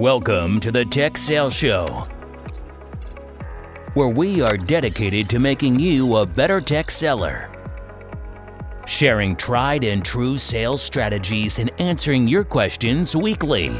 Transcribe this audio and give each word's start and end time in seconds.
Welcome 0.00 0.60
to 0.60 0.72
the 0.72 0.86
Tech 0.86 1.18
Sales 1.18 1.52
Show, 1.52 1.88
where 3.92 4.08
we 4.08 4.40
are 4.40 4.56
dedicated 4.56 5.28
to 5.28 5.38
making 5.38 5.78
you 5.78 6.16
a 6.16 6.24
better 6.24 6.58
tech 6.58 6.90
seller. 6.90 7.54
Sharing 8.86 9.36
tried 9.36 9.84
and 9.84 10.02
true 10.02 10.38
sales 10.38 10.80
strategies 10.80 11.58
and 11.58 11.70
answering 11.78 12.26
your 12.26 12.44
questions 12.44 13.14
weekly. 13.14 13.72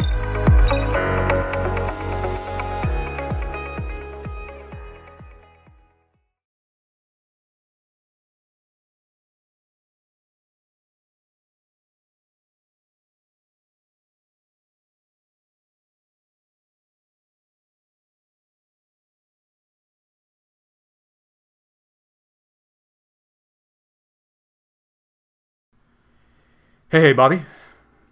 Hey, 26.93 27.03
hey, 27.03 27.13
Bobby. 27.13 27.43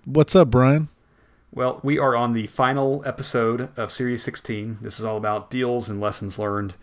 What's 0.05 0.37
up, 0.37 0.53
Brian? 0.53 0.89
Well, 1.51 1.81
we 1.83 1.99
are 1.99 2.15
on 2.15 2.33
the 2.33 2.47
final 2.47 3.03
episode 3.05 3.77
of 3.77 3.91
Series 3.91 4.23
16. 4.23 4.79
This 4.81 5.01
is 5.01 5.05
all 5.05 5.17
about 5.17 5.51
deals 5.51 5.89
and 5.89 6.01
lessons 6.01 6.39
learned. 6.39 6.77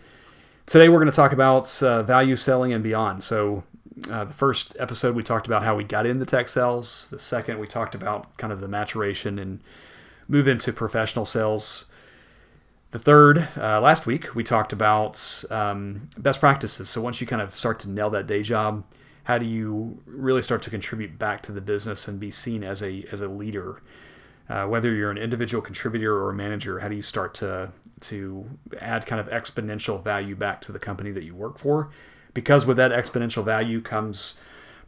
Today, 0.66 0.90
we're 0.90 1.00
going 1.00 1.10
to 1.10 1.16
talk 1.16 1.32
about 1.32 1.82
uh, 1.82 2.04
value 2.04 2.36
selling 2.36 2.74
and 2.74 2.84
beyond. 2.84 3.24
So, 3.24 3.64
uh, 4.12 4.26
the 4.26 4.34
first 4.34 4.76
episode, 4.78 5.16
we 5.16 5.24
talked 5.24 5.48
about 5.48 5.64
how 5.64 5.74
we 5.74 5.86
got 5.86 6.06
into 6.06 6.26
tech 6.26 6.50
sales. 6.50 7.08
The 7.12 7.18
second, 7.18 7.60
we 7.60 7.66
talked 7.66 7.96
about 7.96 8.36
kind 8.36 8.52
of 8.52 8.60
the 8.60 8.68
maturation 8.68 9.40
and 9.40 9.62
move 10.28 10.50
into 10.50 10.74
professional 10.74 11.26
sales. 11.26 11.86
The 12.92 13.00
third, 13.00 13.48
uh, 13.56 13.80
last 13.80 14.06
week, 14.06 14.36
we 14.36 14.44
talked 14.44 14.74
about 14.74 15.46
um, 15.50 16.10
best 16.18 16.42
practices. 16.42 16.90
So, 16.90 17.00
once 17.02 17.22
you 17.22 17.28
kind 17.28 17.42
of 17.42 17.56
start 17.56 17.80
to 17.80 17.90
nail 17.90 18.10
that 18.10 18.28
day 18.28 18.44
job, 18.44 18.84
how 19.26 19.38
do 19.38 19.46
you 19.46 20.02
really 20.06 20.42
start 20.42 20.62
to 20.64 20.70
contribute 20.70 21.20
back 21.20 21.42
to 21.44 21.52
the 21.52 21.62
business 21.62 22.08
and 22.08 22.20
be 22.20 22.32
seen 22.32 22.64
as 22.64 22.82
a 22.82 23.06
as 23.12 23.22
a 23.22 23.28
leader? 23.28 23.82
Uh, 24.48 24.66
whether 24.68 24.94
you're 24.94 25.10
an 25.10 25.18
individual 25.18 25.62
contributor 25.62 26.16
or 26.16 26.30
a 26.30 26.34
manager, 26.34 26.80
how 26.80 26.88
do 26.88 26.96
you 26.96 27.02
start 27.02 27.34
to 27.34 27.72
to 28.00 28.46
add 28.80 29.06
kind 29.06 29.20
of 29.20 29.28
exponential 29.28 30.04
value 30.04 30.36
back 30.36 30.62
to 30.62 30.72
the 30.72 30.80
company 30.80 31.12
that 31.12 31.24
you 31.24 31.36
work 31.36 31.58
for? 31.58 31.90
Because 32.34 32.66
with 32.66 32.78
that 32.78 32.92
exponential 32.92 33.44
value 33.44 33.82
comes 33.82 34.40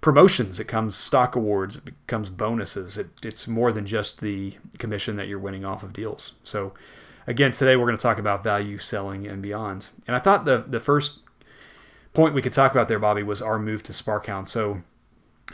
promotions, 0.01 0.59
it 0.59 0.65
comes 0.65 0.95
stock 0.95 1.35
awards, 1.35 1.77
it 1.77 1.85
becomes 1.85 2.29
bonuses. 2.29 2.97
It, 2.97 3.07
it's 3.23 3.47
more 3.47 3.71
than 3.71 3.87
just 3.87 4.21
the 4.21 4.53
commission 4.77 5.15
that 5.15 5.27
you're 5.27 5.39
winning 5.39 5.65
off 5.65 5.81
of 5.81 5.93
deals. 5.93 6.33
So, 6.43 6.73
again, 7.25 7.51
today 7.51 7.75
we're 7.75 7.87
going 7.87 7.97
to 7.97 8.03
talk 8.03 8.19
about 8.19 8.43
value 8.43 8.77
selling 8.77 9.25
and 9.25 9.41
beyond. 9.41 9.87
And 10.05 10.15
I 10.15 10.19
thought 10.19 10.45
the 10.45 10.63
the 10.67 10.79
first 10.79 11.21
point 12.17 12.33
we 12.33 12.41
could 12.41 12.51
talk 12.51 12.71
about 12.71 12.87
there, 12.87 12.97
Bobby, 12.97 13.21
was 13.21 13.43
our 13.43 13.59
move 13.59 13.83
to 13.83 13.93
SparkHound. 13.93 14.47
So, 14.47 14.81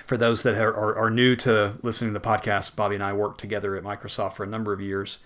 for 0.05 0.15
those 0.15 0.43
that 0.43 0.55
are, 0.55 0.73
are, 0.73 0.95
are, 0.95 1.09
new 1.09 1.35
to 1.35 1.73
listening 1.83 2.13
to 2.13 2.19
the 2.19 2.25
podcast, 2.25 2.77
Bobby 2.77 2.95
and 2.95 3.03
I 3.03 3.11
worked 3.11 3.41
together 3.41 3.75
at 3.75 3.83
Microsoft 3.83 4.33
for 4.33 4.45
a 4.45 4.47
number 4.47 4.71
of 4.71 4.79
years. 4.79 5.19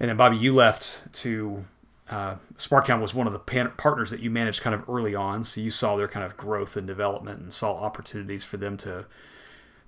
And 0.00 0.08
then, 0.08 0.16
Bobby, 0.16 0.36
you 0.36 0.52
left 0.52 1.12
to 1.14 1.66
uh, 2.10 2.34
SparkHound 2.58 3.00
was 3.00 3.14
one 3.14 3.28
of 3.28 3.32
the 3.32 3.38
pan- 3.38 3.72
partners 3.76 4.10
that 4.10 4.18
you 4.18 4.28
managed 4.28 4.60
kind 4.60 4.74
of 4.74 4.90
early 4.90 5.14
on. 5.14 5.44
So 5.44 5.60
you 5.60 5.70
saw 5.70 5.96
their 5.96 6.08
kind 6.08 6.26
of 6.26 6.36
growth 6.36 6.76
and 6.76 6.84
development 6.84 7.40
and 7.40 7.54
saw 7.54 7.76
opportunities 7.76 8.44
for 8.44 8.56
them 8.56 8.76
to 8.78 9.06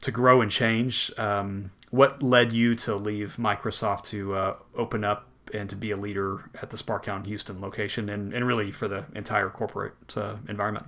to 0.03 0.11
grow 0.13 0.41
and 0.41 0.51
change. 0.51 1.13
Um, 1.19 1.73
what 1.91 2.23
led 2.23 2.53
you 2.53 2.77
to 2.77 2.95
leave 2.95 3.37
Microsoft 3.37 4.05
to 4.05 4.35
uh, 4.35 4.57
open 4.77 5.03
up 5.03 5.29
and 5.53 5.69
to 5.71 5.77
be 5.77 5.91
a 5.91 5.97
leader 5.97 6.51
at 6.61 6.71
the 6.71 6.77
SparkHound 6.77 7.27
Houston 7.27 7.61
location 7.61 8.09
and, 8.09 8.33
and 8.33 8.47
really 8.47 8.71
for 8.71 8.89
the 8.89 9.05
entire 9.15 9.49
corporate 9.49 10.17
uh, 10.17 10.37
environment. 10.49 10.87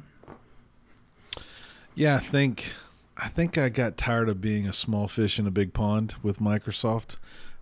Yeah, 1.95 2.17
I 2.17 2.21
think 2.21 2.73
I 3.17 3.29
think 3.29 3.57
I 3.57 3.69
got 3.69 3.97
tired 3.97 4.29
of 4.29 4.41
being 4.41 4.67
a 4.67 4.73
small 4.73 5.07
fish 5.07 5.39
in 5.39 5.47
a 5.47 5.51
big 5.51 5.73
pond 5.73 6.17
with 6.23 6.41
Microsoft. 6.41 7.19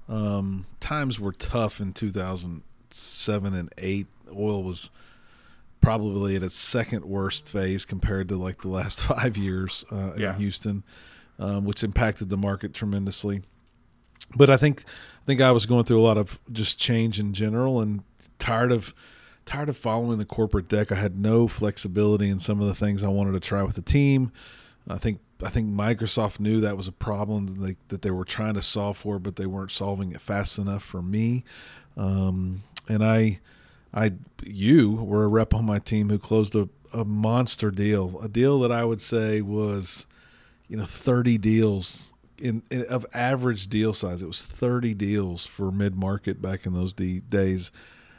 Um, 0.08 0.66
times 0.80 1.20
were 1.20 1.32
tough 1.32 1.80
in 1.80 1.92
2007 1.92 3.54
and 3.54 3.72
8. 3.76 4.06
Oil 4.34 4.62
was 4.62 4.90
probably 5.82 6.36
at 6.36 6.42
its 6.42 6.54
second 6.54 7.04
worst 7.04 7.48
phase 7.48 7.84
compared 7.84 8.28
to 8.28 8.36
like 8.36 8.62
the 8.62 8.68
last 8.68 9.02
five 9.02 9.36
years 9.36 9.84
uh, 9.90 10.12
yeah. 10.16 10.32
in 10.32 10.40
Houston, 10.40 10.84
um, 11.38 11.64
which 11.64 11.84
impacted 11.84 12.30
the 12.30 12.38
market 12.38 12.72
tremendously 12.72 13.42
but 14.34 14.50
I 14.50 14.56
think 14.56 14.84
I 15.22 15.24
think 15.24 15.40
I 15.40 15.52
was 15.52 15.66
going 15.66 15.84
through 15.84 16.00
a 16.00 16.02
lot 16.02 16.18
of 16.18 16.40
just 16.50 16.80
change 16.80 17.20
in 17.20 17.32
general 17.32 17.80
and 17.80 18.02
tired 18.40 18.72
of 18.72 18.92
tired 19.44 19.68
of 19.68 19.76
following 19.76 20.18
the 20.18 20.24
corporate 20.24 20.68
deck. 20.68 20.90
I 20.90 20.96
had 20.96 21.18
no 21.18 21.46
flexibility 21.46 22.28
in 22.28 22.40
some 22.40 22.60
of 22.60 22.66
the 22.66 22.74
things 22.74 23.04
I 23.04 23.08
wanted 23.08 23.32
to 23.32 23.40
try 23.40 23.62
with 23.62 23.76
the 23.76 23.82
team. 23.82 24.32
I 24.88 24.98
think 24.98 25.20
I 25.44 25.48
think 25.48 25.68
Microsoft 25.72 26.40
knew 26.40 26.60
that 26.60 26.76
was 26.76 26.88
a 26.88 26.92
problem 26.92 27.46
that 27.46 27.60
they, 27.60 27.76
that 27.88 28.02
they 28.02 28.10
were 28.10 28.24
trying 28.24 28.54
to 28.54 28.62
solve 28.62 28.96
for, 28.96 29.18
but 29.18 29.36
they 29.36 29.46
weren't 29.46 29.70
solving 29.70 30.12
it 30.12 30.20
fast 30.20 30.58
enough 30.58 30.82
for 30.82 31.02
me. 31.02 31.44
Um, 31.96 32.62
and 32.88 33.04
I, 33.04 33.40
I, 33.92 34.12
you 34.44 34.92
were 34.92 35.24
a 35.24 35.28
rep 35.28 35.54
on 35.54 35.64
my 35.64 35.78
team 35.78 36.10
who 36.10 36.18
closed 36.18 36.54
a, 36.54 36.68
a 36.92 37.04
monster 37.04 37.70
deal, 37.70 38.20
a 38.20 38.28
deal 38.28 38.60
that 38.60 38.72
I 38.72 38.84
would 38.84 39.00
say 39.00 39.40
was, 39.40 40.06
you 40.68 40.76
know, 40.76 40.84
30 40.84 41.38
deals 41.38 42.11
in, 42.42 42.62
in, 42.70 42.84
of 42.86 43.06
average 43.14 43.68
deal 43.68 43.92
size. 43.92 44.22
It 44.22 44.26
was 44.26 44.42
30 44.42 44.94
deals 44.94 45.46
for 45.46 45.70
mid 45.70 45.96
market 45.96 46.42
back 46.42 46.66
in 46.66 46.74
those 46.74 46.92
d- 46.92 47.20
days. 47.20 47.70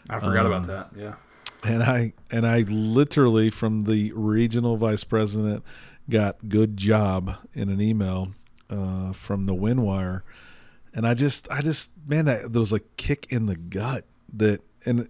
I 0.10 0.20
forgot 0.20 0.46
um, 0.46 0.54
about 0.54 0.68
that. 0.68 0.90
Yeah. 0.98 1.16
And 1.64 1.84
I 1.84 2.14
and 2.32 2.46
I 2.48 2.62
literally 2.62 3.50
from 3.50 3.82
the 3.82 4.12
regional 4.14 4.78
vice 4.78 5.04
president 5.04 5.64
got 6.10 6.50
good 6.50 6.76
job 6.76 7.36
in 7.54 7.70
an 7.70 7.80
email 7.80 8.34
uh, 8.70 9.14
from 9.14 9.46
the 9.46 9.54
Winwire, 9.54 10.24
and 10.94 11.08
I 11.08 11.14
just 11.14 11.50
I 11.50 11.62
just 11.62 11.92
man 12.06 12.26
that 12.26 12.52
there 12.52 12.60
was 12.60 12.74
a 12.74 12.82
kick 12.98 13.28
in 13.30 13.46
the 13.46 13.56
gut 13.56 14.04
that 14.34 14.62
and 14.86 15.08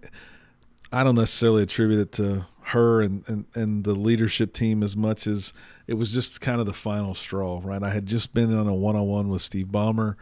I 0.92 1.02
don't 1.02 1.16
necessarily 1.16 1.64
attribute 1.64 1.98
it 1.98 2.12
to 2.12 2.46
her 2.68 3.02
and, 3.02 3.22
and, 3.28 3.44
and 3.54 3.84
the 3.84 3.94
leadership 3.94 4.52
team 4.52 4.82
as 4.82 4.96
much 4.96 5.26
as 5.26 5.52
it 5.86 5.94
was 5.94 6.14
just 6.14 6.40
kind 6.40 6.60
of 6.60 6.66
the 6.66 6.72
final 6.72 7.14
straw, 7.14 7.60
right? 7.62 7.82
I 7.82 7.90
had 7.90 8.06
just 8.06 8.32
been 8.32 8.56
on 8.56 8.66
a 8.66 8.74
one 8.74 8.96
on 8.96 9.06
one 9.06 9.28
with 9.28 9.42
Steve 9.42 9.66
Ballmer, 9.66 10.16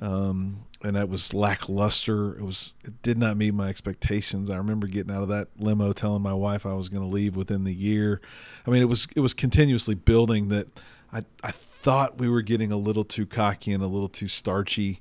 um, 0.00 0.64
and 0.82 0.94
that 0.94 1.08
was 1.08 1.34
lackluster. 1.34 2.38
It 2.38 2.42
was 2.42 2.74
it 2.84 3.02
did 3.02 3.18
not 3.18 3.36
meet 3.36 3.54
my 3.54 3.68
expectations. 3.68 4.50
I 4.50 4.56
remember 4.56 4.86
getting 4.86 5.12
out 5.12 5.22
of 5.22 5.28
that 5.28 5.48
limo 5.58 5.92
telling 5.92 6.22
my 6.22 6.32
wife 6.32 6.64
I 6.64 6.74
was 6.74 6.88
going 6.88 7.02
to 7.02 7.08
leave 7.08 7.34
within 7.34 7.64
the 7.64 7.74
year. 7.74 8.20
I 8.66 8.70
mean, 8.70 8.82
it 8.82 8.88
was 8.88 9.08
it 9.16 9.20
was 9.20 9.34
continuously 9.34 9.94
building 9.94 10.48
that. 10.48 10.68
I 11.12 11.24
I 11.42 11.50
thought 11.50 12.18
we 12.18 12.28
were 12.28 12.42
getting 12.42 12.70
a 12.70 12.76
little 12.76 13.02
too 13.02 13.26
cocky 13.26 13.72
and 13.72 13.82
a 13.82 13.88
little 13.88 14.08
too 14.08 14.28
starchy, 14.28 15.00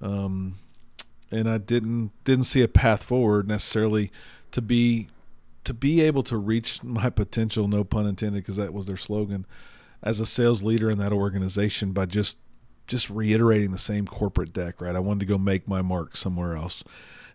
um, 0.00 0.54
and 1.30 1.50
I 1.50 1.58
didn't 1.58 2.12
didn't 2.24 2.44
see 2.44 2.62
a 2.62 2.68
path 2.68 3.02
forward 3.02 3.46
necessarily 3.46 4.10
to 4.52 4.62
be 4.62 5.08
to 5.64 5.74
be 5.74 6.00
able 6.00 6.22
to 6.24 6.36
reach 6.36 6.82
my 6.82 7.10
potential, 7.10 7.68
no 7.68 7.84
pun 7.84 8.06
intended, 8.06 8.42
because 8.42 8.56
that 8.56 8.72
was 8.72 8.86
their 8.86 8.96
slogan, 8.96 9.46
as 10.02 10.20
a 10.20 10.26
sales 10.26 10.62
leader 10.62 10.90
in 10.90 10.98
that 10.98 11.12
organization 11.12 11.92
by 11.92 12.06
just 12.06 12.38
just 12.86 13.08
reiterating 13.08 13.70
the 13.70 13.78
same 13.78 14.04
corporate 14.04 14.52
deck, 14.52 14.80
right? 14.80 14.96
I 14.96 14.98
wanted 14.98 15.20
to 15.20 15.26
go 15.26 15.38
make 15.38 15.68
my 15.68 15.80
mark 15.80 16.16
somewhere 16.16 16.56
else. 16.56 16.82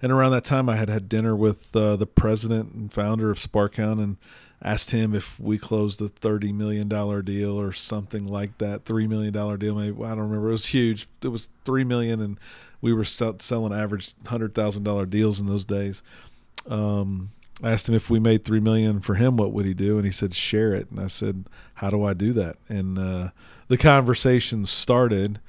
And 0.01 0.11
around 0.11 0.31
that 0.31 0.43
time, 0.43 0.67
I 0.67 0.75
had 0.75 0.89
had 0.89 1.07
dinner 1.07 1.33
with 1.33 1.73
uh, 1.73 1.95
the 1.95 2.05
president 2.05 2.73
and 2.73 2.91
founder 2.91 3.31
of 3.31 3.39
SparkHound 3.39 4.03
and 4.03 4.17
asked 4.61 4.91
him 4.91 5.15
if 5.15 5.39
we 5.39 5.57
closed 5.57 6.01
a 6.01 6.09
$30 6.09 6.53
million 6.53 6.89
deal 7.23 7.59
or 7.59 7.71
something 7.71 8.27
like 8.27 8.57
that, 8.57 8.83
$3 8.83 9.07
million 9.07 9.31
deal. 9.31 9.75
Maybe, 9.75 10.03
I 10.03 10.09
don't 10.09 10.19
remember. 10.19 10.49
It 10.49 10.53
was 10.53 10.67
huge. 10.67 11.07
It 11.23 11.29
was 11.29 11.49
3 11.63 11.85
million, 11.85 12.19
and 12.19 12.39
we 12.81 12.93
were 12.93 13.05
sell- 13.05 13.39
selling 13.39 13.73
average 13.73 14.13
$100,000 14.25 15.09
deals 15.09 15.39
in 15.39 15.47
those 15.47 15.65
days. 15.65 16.03
Um, 16.67 17.31
I 17.63 17.71
asked 17.71 17.87
him 17.87 17.95
if 17.95 18.09
we 18.09 18.19
made 18.19 18.43
three 18.43 18.59
million 18.59 18.99
for 18.99 19.15
him, 19.15 19.37
what 19.37 19.53
would 19.53 19.65
he 19.65 19.73
do? 19.73 19.97
And 19.97 20.05
he 20.05 20.11
said, 20.11 20.33
share 20.33 20.73
it. 20.73 20.91
And 20.91 20.99
I 20.99 21.07
said, 21.07 21.45
how 21.75 21.89
do 21.89 22.03
I 22.03 22.13
do 22.13 22.33
that? 22.33 22.57
And 22.67 22.99
uh, 22.99 23.29
the 23.67 23.77
conversation 23.77 24.65
started. 24.65 25.39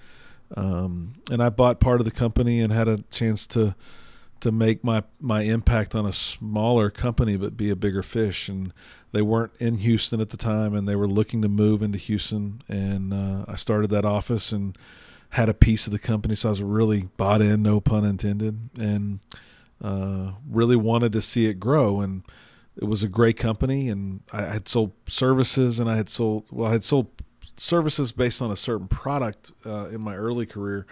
Um, 0.56 1.14
and 1.30 1.42
I 1.42 1.48
bought 1.48 1.80
part 1.80 2.00
of 2.00 2.04
the 2.04 2.12
company 2.12 2.60
and 2.60 2.72
had 2.72 2.88
a 2.88 3.02
chance 3.10 3.46
to 3.48 3.74
to 4.38 4.52
make 4.52 4.84
my 4.84 5.02
my 5.18 5.42
impact 5.42 5.94
on 5.94 6.06
a 6.06 6.12
smaller 6.12 6.90
company, 6.90 7.36
but 7.36 7.56
be 7.56 7.70
a 7.70 7.76
bigger 7.76 8.02
fish. 8.02 8.48
And 8.48 8.72
they 9.12 9.22
weren't 9.22 9.52
in 9.58 9.78
Houston 9.78 10.20
at 10.20 10.30
the 10.30 10.36
time, 10.36 10.74
and 10.74 10.86
they 10.86 10.94
were 10.94 11.08
looking 11.08 11.42
to 11.42 11.48
move 11.48 11.82
into 11.82 11.98
Houston. 11.98 12.62
And 12.68 13.12
uh, 13.12 13.44
I 13.48 13.56
started 13.56 13.90
that 13.90 14.04
office 14.04 14.52
and 14.52 14.76
had 15.30 15.48
a 15.48 15.54
piece 15.54 15.86
of 15.86 15.92
the 15.92 15.98
company, 15.98 16.36
so 16.36 16.48
I 16.48 16.50
was 16.50 16.62
really 16.62 17.08
bought 17.16 17.42
in, 17.42 17.62
no 17.62 17.80
pun 17.80 18.04
intended. 18.04 18.70
And 18.78 19.18
uh, 19.82 20.32
really 20.48 20.76
wanted 20.76 21.12
to 21.12 21.22
see 21.22 21.46
it 21.46 21.60
grow, 21.60 22.00
and 22.00 22.22
it 22.76 22.84
was 22.84 23.02
a 23.02 23.08
great 23.08 23.36
company. 23.36 23.88
And 23.88 24.20
I 24.32 24.42
had 24.42 24.68
sold 24.68 24.92
services, 25.06 25.80
and 25.80 25.90
I 25.90 25.96
had 25.96 26.08
sold 26.08 26.46
well, 26.50 26.68
I 26.68 26.72
had 26.72 26.84
sold 26.84 27.08
services 27.56 28.12
based 28.12 28.42
on 28.42 28.50
a 28.50 28.56
certain 28.56 28.88
product 28.88 29.52
uh, 29.64 29.88
in 29.88 30.02
my 30.02 30.14
early 30.14 30.46
career, 30.46 30.86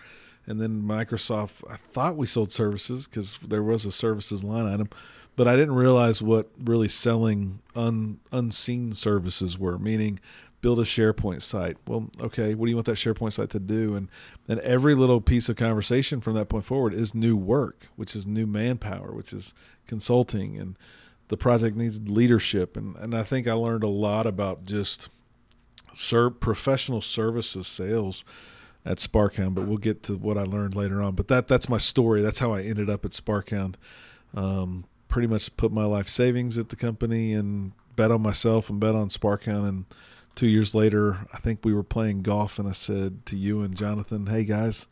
and 0.47 0.61
then 0.61 0.83
Microsoft. 0.83 1.63
I 1.71 1.77
thought 1.77 2.17
we 2.17 2.27
sold 2.27 2.53
services 2.53 3.07
because 3.07 3.39
there 3.47 3.63
was 3.63 3.85
a 3.85 3.93
services 3.93 4.45
line 4.45 4.67
item, 4.67 4.89
but 5.37 5.49
I 5.49 5.57
didn't 5.57 5.75
realize 5.75 6.23
what 6.23 6.51
really 6.59 6.89
selling 6.89 7.61
un, 7.75 8.21
unseen 8.33 8.93
services 8.93 9.59
were. 9.59 9.79
Meaning, 9.79 10.21
build 10.65 10.81
a 10.81 10.83
SharePoint 10.83 11.43
site. 11.43 11.77
Well, 11.87 12.09
okay, 12.19 12.55
what 12.55 12.65
do 12.65 12.71
you 12.71 12.77
want 12.77 12.87
that 12.87 12.95
SharePoint 12.95 13.35
site 13.35 13.51
to 13.51 13.61
do? 13.61 13.95
And 13.95 14.09
then 14.47 14.61
every 14.63 14.95
little 14.95 15.21
piece 15.21 15.51
of 15.51 15.57
conversation 15.57 16.23
from 16.23 16.33
that 16.37 16.49
point 16.49 16.65
forward 16.65 16.95
is 16.95 17.15
new 17.15 17.37
work, 17.37 17.89
which 17.97 18.17
is 18.17 18.27
new 18.27 18.47
manpower, 18.47 19.13
which 19.13 19.35
is 19.35 19.53
consulting 19.87 20.57
and 20.57 20.79
the 21.29 21.37
project 21.37 21.77
needs 21.77 22.01
leadership 22.09 22.79
and, 22.79 22.97
and 22.97 23.15
I 23.15 23.25
think 23.25 23.47
I 23.47 23.53
learned 23.53 23.85
a 23.85 23.89
lot 23.89 24.27
about 24.27 24.65
just 24.65 25.11
serve 25.93 26.41
professional 26.41 27.03
services 27.03 27.67
sales 27.67 28.25
at 28.87 28.97
Sparkhound, 28.97 29.55
but 29.55 29.67
we'll 29.67 29.77
get 29.77 30.03
to 30.05 30.15
what 30.15 30.39
I 30.39 30.45
learned 30.45 30.75
later 30.75 31.03
on. 31.03 31.15
But 31.15 31.29
that 31.29 31.47
that's 31.47 31.69
my 31.69 31.79
story. 31.79 32.23
That's 32.23 32.39
how 32.39 32.55
I 32.55 32.63
ended 32.63 32.89
up 32.89 33.05
at 33.05 33.11
Sparkhound. 33.11 33.75
Um, 34.35 34.87
pretty 35.09 35.29
much 35.29 35.55
put 35.59 35.73
my 35.73 35.85
life 35.85 36.09
savings 36.09 36.57
at 36.57 36.71
the 36.71 36.77
company 36.77 37.35
and 37.35 37.73
bet 37.97 38.11
on 38.11 38.23
myself 38.23 38.71
and 38.71 38.81
bet 38.81 38.95
on 38.95 39.09
Sparkhound. 39.09 39.69
And 39.69 39.85
two 40.35 40.49
years 40.49 40.75
later, 40.75 41.27
I 41.33 41.39
think 41.39 41.61
we 41.65 41.75
were 41.75 41.83
playing 41.83 42.23
golf, 42.23 42.59
and 42.59 42.69
I 42.69 42.73
said 42.73 43.25
to 43.27 43.37
you 43.37 43.63
and 43.63 43.75
Jonathan, 43.75 44.27
"Hey 44.27 44.45
guys, 44.45 44.87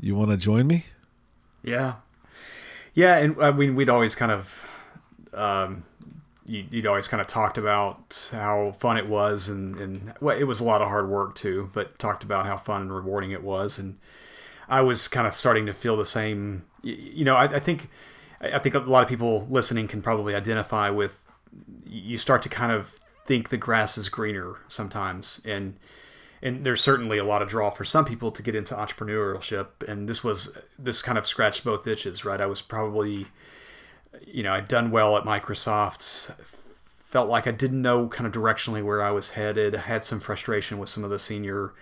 you 0.00 0.14
want 0.14 0.30
to 0.30 0.36
join 0.36 0.66
me?" 0.66 0.86
Yeah, 1.62 1.96
yeah, 2.94 3.16
and 3.16 3.42
I 3.42 3.50
mean 3.50 3.74
we'd 3.74 3.90
always 3.90 4.14
kind 4.14 4.32
of. 4.32 4.64
Um, 5.32 5.84
you'd 6.46 6.86
always 6.86 7.08
kind 7.08 7.20
of 7.20 7.26
talked 7.26 7.56
about 7.56 8.28
how 8.30 8.72
fun 8.78 8.98
it 8.98 9.08
was 9.08 9.48
and, 9.48 9.80
and 9.80 10.12
well, 10.20 10.36
it 10.36 10.44
was 10.44 10.60
a 10.60 10.64
lot 10.64 10.82
of 10.82 10.88
hard 10.88 11.08
work 11.08 11.34
too, 11.34 11.70
but 11.72 11.98
talked 11.98 12.22
about 12.22 12.46
how 12.46 12.56
fun 12.56 12.82
and 12.82 12.94
rewarding 12.94 13.30
it 13.30 13.42
was. 13.42 13.78
And 13.78 13.98
I 14.68 14.82
was 14.82 15.08
kind 15.08 15.26
of 15.26 15.34
starting 15.34 15.64
to 15.66 15.72
feel 15.72 15.96
the 15.96 16.04
same, 16.04 16.64
you 16.82 17.24
know, 17.24 17.34
I, 17.34 17.44
I 17.44 17.58
think, 17.60 17.88
I 18.40 18.58
think 18.58 18.74
a 18.74 18.80
lot 18.80 19.02
of 19.02 19.08
people 19.08 19.46
listening 19.48 19.88
can 19.88 20.02
probably 20.02 20.34
identify 20.34 20.90
with, 20.90 21.24
you 21.86 22.18
start 22.18 22.42
to 22.42 22.48
kind 22.50 22.72
of 22.72 23.00
think 23.26 23.48
the 23.48 23.56
grass 23.56 23.96
is 23.96 24.08
greener 24.08 24.56
sometimes. 24.68 25.40
And, 25.44 25.76
and 26.42 26.64
there's 26.64 26.82
certainly 26.82 27.18
a 27.18 27.24
lot 27.24 27.42
of 27.42 27.48
draw 27.48 27.70
for 27.70 27.84
some 27.84 28.04
people 28.04 28.30
to 28.32 28.42
get 28.42 28.54
into 28.54 28.74
entrepreneurship. 28.74 29.68
And 29.88 30.08
this 30.08 30.22
was, 30.22 30.58
this 30.78 31.02
kind 31.02 31.18
of 31.18 31.26
scratched 31.26 31.64
both 31.64 31.86
itches, 31.86 32.24
right? 32.24 32.40
I 32.40 32.46
was 32.46 32.60
probably, 32.62 33.26
you 34.26 34.42
know, 34.42 34.52
I'd 34.52 34.68
done 34.68 34.90
well 34.90 35.16
at 35.16 35.24
Microsoft. 35.24 36.32
Felt 36.98 37.28
like 37.28 37.46
I 37.46 37.52
didn't 37.52 37.80
know 37.80 38.08
kind 38.08 38.26
of 38.26 38.32
directionally 38.32 38.84
where 38.84 39.02
I 39.02 39.10
was 39.10 39.30
headed. 39.30 39.74
I 39.74 39.80
had 39.80 40.02
some 40.02 40.20
frustration 40.20 40.78
with 40.78 40.88
some 40.88 41.04
of 41.04 41.10
the 41.10 41.18
senior 41.18 41.72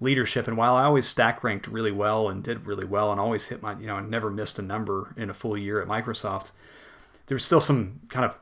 leadership. 0.00 0.46
And 0.46 0.56
while 0.56 0.74
I 0.74 0.84
always 0.84 1.08
stack 1.08 1.42
ranked 1.42 1.66
really 1.66 1.92
well 1.92 2.28
and 2.28 2.42
did 2.42 2.66
really 2.66 2.86
well 2.86 3.10
and 3.10 3.20
always 3.20 3.46
hit 3.46 3.62
my, 3.62 3.78
you 3.78 3.86
know, 3.86 3.96
I 3.96 4.02
never 4.02 4.30
missed 4.30 4.58
a 4.58 4.62
number 4.62 5.14
in 5.16 5.30
a 5.30 5.34
full 5.34 5.56
year 5.56 5.80
at 5.80 5.88
Microsoft, 5.88 6.52
there 7.26 7.34
was 7.34 7.44
still 7.44 7.60
some 7.60 8.00
kind 8.08 8.24
of 8.24 8.38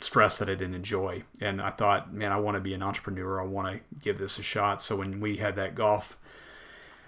stress 0.00 0.38
that 0.38 0.48
I 0.48 0.54
didn't 0.54 0.74
enjoy. 0.74 1.22
And 1.40 1.60
I 1.60 1.70
thought, 1.70 2.12
man, 2.12 2.32
I 2.32 2.38
want 2.38 2.56
to 2.56 2.60
be 2.60 2.74
an 2.74 2.82
entrepreneur. 2.82 3.40
I 3.40 3.44
want 3.44 3.68
to 3.68 3.80
give 4.02 4.18
this 4.18 4.38
a 4.38 4.42
shot. 4.42 4.82
So 4.82 4.96
when 4.96 5.20
we 5.20 5.38
had 5.38 5.56
that 5.56 5.74
golf 5.74 6.18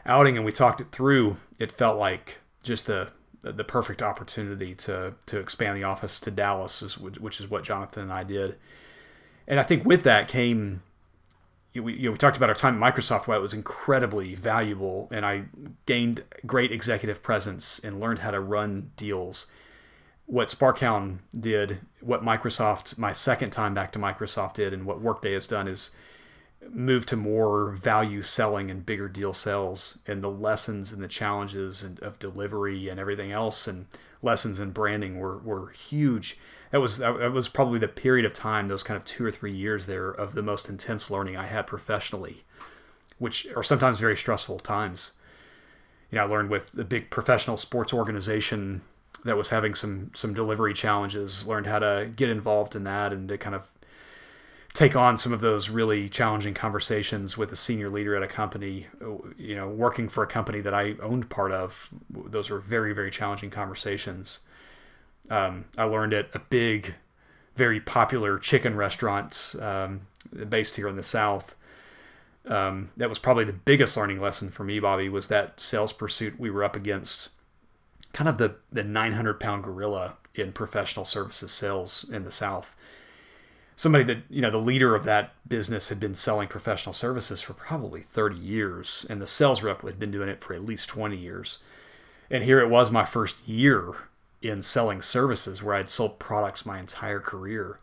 outing 0.04 0.36
and 0.36 0.44
we 0.46 0.52
talked 0.52 0.80
it 0.80 0.92
through, 0.92 1.36
it 1.58 1.72
felt 1.72 1.98
like 1.98 2.38
just 2.62 2.86
the 2.86 3.08
the 3.42 3.64
perfect 3.64 4.02
opportunity 4.02 4.74
to 4.74 5.14
to 5.26 5.38
expand 5.38 5.76
the 5.76 5.84
office 5.84 6.18
to 6.20 6.30
Dallas, 6.30 6.98
which 6.98 7.40
is 7.40 7.48
what 7.48 7.62
Jonathan 7.62 8.04
and 8.04 8.12
I 8.12 8.24
did. 8.24 8.56
And 9.46 9.60
I 9.60 9.62
think 9.62 9.84
with 9.84 10.02
that 10.02 10.26
came, 10.26 10.82
we, 11.74 11.94
you 11.94 12.06
know, 12.06 12.12
we 12.12 12.18
talked 12.18 12.36
about 12.36 12.48
our 12.48 12.54
time 12.54 12.82
at 12.82 12.94
Microsoft, 12.94 13.28
why 13.28 13.36
it 13.36 13.42
was 13.42 13.54
incredibly 13.54 14.34
valuable, 14.34 15.08
and 15.12 15.24
I 15.24 15.44
gained 15.86 16.24
great 16.44 16.72
executive 16.72 17.22
presence 17.22 17.78
and 17.78 18.00
learned 18.00 18.20
how 18.20 18.32
to 18.32 18.40
run 18.40 18.90
deals. 18.96 19.46
What 20.26 20.48
Sparkhound 20.48 21.18
did, 21.38 21.78
what 22.00 22.22
Microsoft, 22.22 22.98
my 22.98 23.12
second 23.12 23.50
time 23.50 23.74
back 23.74 23.92
to 23.92 23.98
Microsoft 23.98 24.54
did, 24.54 24.72
and 24.72 24.84
what 24.84 25.00
Workday 25.00 25.32
has 25.34 25.46
done 25.46 25.68
is 25.68 25.90
move 26.70 27.06
to 27.06 27.16
more 27.16 27.70
value 27.70 28.22
selling 28.22 28.70
and 28.70 28.84
bigger 28.84 29.08
deal 29.08 29.32
sales 29.32 29.98
and 30.06 30.22
the 30.22 30.30
lessons 30.30 30.92
and 30.92 31.02
the 31.02 31.08
challenges 31.08 31.82
and, 31.82 32.00
of 32.00 32.18
delivery 32.18 32.88
and 32.88 32.98
everything 32.98 33.30
else 33.30 33.68
and 33.68 33.86
lessons 34.22 34.58
in 34.58 34.70
branding 34.70 35.18
were, 35.18 35.38
were 35.38 35.70
huge. 35.70 36.38
That 36.72 36.80
was 36.80 36.98
that 36.98 37.32
was 37.32 37.48
probably 37.48 37.78
the 37.78 37.88
period 37.88 38.26
of 38.26 38.32
time 38.32 38.68
those 38.68 38.82
kind 38.82 38.96
of 38.96 39.04
two 39.04 39.24
or 39.24 39.30
three 39.30 39.52
years 39.52 39.86
there 39.86 40.10
of 40.10 40.34
the 40.34 40.42
most 40.42 40.68
intense 40.68 41.10
learning 41.10 41.36
i 41.36 41.46
had 41.46 41.66
professionally 41.66 42.42
which 43.18 43.46
are 43.56 43.62
sometimes 43.62 44.00
very 44.00 44.16
stressful 44.16 44.58
times. 44.58 45.12
You 46.10 46.16
know 46.16 46.24
i 46.24 46.28
learned 46.28 46.50
with 46.50 46.72
the 46.72 46.84
big 46.84 47.08
professional 47.08 47.56
sports 47.56 47.94
organization 47.94 48.82
that 49.26 49.36
was 49.36 49.50
having 49.50 49.74
some 49.74 50.10
some 50.14 50.32
delivery 50.32 50.72
challenges 50.72 51.46
learned 51.46 51.66
how 51.66 51.78
to 51.78 52.10
get 52.14 52.30
involved 52.30 52.74
in 52.74 52.84
that 52.84 53.12
and 53.12 53.28
to 53.28 53.36
kind 53.36 53.54
of 53.54 53.70
take 54.72 54.94
on 54.94 55.16
some 55.16 55.32
of 55.32 55.40
those 55.40 55.70
really 55.70 56.08
challenging 56.08 56.52
conversations 56.52 57.38
with 57.38 57.50
a 57.50 57.56
senior 57.56 57.88
leader 57.88 58.14
at 58.14 58.22
a 58.22 58.26
company 58.26 58.86
you 59.38 59.54
know 59.54 59.68
working 59.68 60.08
for 60.08 60.22
a 60.22 60.26
company 60.26 60.60
that 60.60 60.74
i 60.74 60.94
owned 61.02 61.28
part 61.28 61.52
of. 61.52 61.90
Those 62.10 62.50
were 62.50 62.60
very 62.60 62.92
very 62.92 63.10
challenging 63.10 63.50
conversations. 63.50 64.40
Um, 65.30 65.64
i 65.76 65.84
learned 65.84 66.14
at 66.14 66.34
a 66.34 66.38
big 66.38 66.94
very 67.54 67.80
popular 67.80 68.38
chicken 68.38 68.76
restaurant 68.76 69.56
um, 69.60 70.02
based 70.48 70.76
here 70.76 70.88
in 70.88 70.96
the 70.96 71.02
south. 71.02 71.56
Um, 72.46 72.90
that 72.96 73.08
was 73.08 73.18
probably 73.18 73.44
the 73.44 73.52
biggest 73.52 73.96
learning 73.96 74.20
lesson 74.20 74.50
for 74.50 74.62
me 74.62 74.78
bobby 74.78 75.08
was 75.08 75.26
that 75.28 75.58
sales 75.58 75.92
pursuit 75.92 76.38
we 76.38 76.48
were 76.48 76.62
up 76.62 76.76
against 76.76 77.30
kind 78.16 78.30
of 78.30 78.38
the, 78.38 78.54
the 78.72 78.82
900 78.82 79.38
pound 79.38 79.62
gorilla 79.62 80.14
in 80.34 80.50
professional 80.50 81.04
services 81.04 81.52
sales 81.52 82.08
in 82.10 82.24
the 82.24 82.32
south. 82.32 82.74
Somebody 83.76 84.04
that 84.04 84.22
you 84.30 84.40
know 84.40 84.50
the 84.50 84.56
leader 84.56 84.94
of 84.94 85.04
that 85.04 85.34
business 85.46 85.90
had 85.90 86.00
been 86.00 86.14
selling 86.14 86.48
professional 86.48 86.94
services 86.94 87.42
for 87.42 87.52
probably 87.52 88.00
30 88.00 88.36
years 88.36 89.04
and 89.10 89.20
the 89.20 89.26
sales 89.26 89.62
rep 89.62 89.82
had 89.82 89.98
been 89.98 90.10
doing 90.10 90.30
it 90.30 90.40
for 90.40 90.54
at 90.54 90.64
least 90.64 90.88
20 90.88 91.14
years. 91.14 91.58
And 92.30 92.42
here 92.42 92.58
it 92.58 92.70
was 92.70 92.90
my 92.90 93.04
first 93.04 93.46
year 93.46 94.08
in 94.40 94.62
selling 94.62 95.02
services 95.02 95.62
where 95.62 95.74
i'd 95.74 95.90
sold 95.90 96.18
products 96.18 96.64
my 96.64 96.78
entire 96.78 97.20
career. 97.20 97.80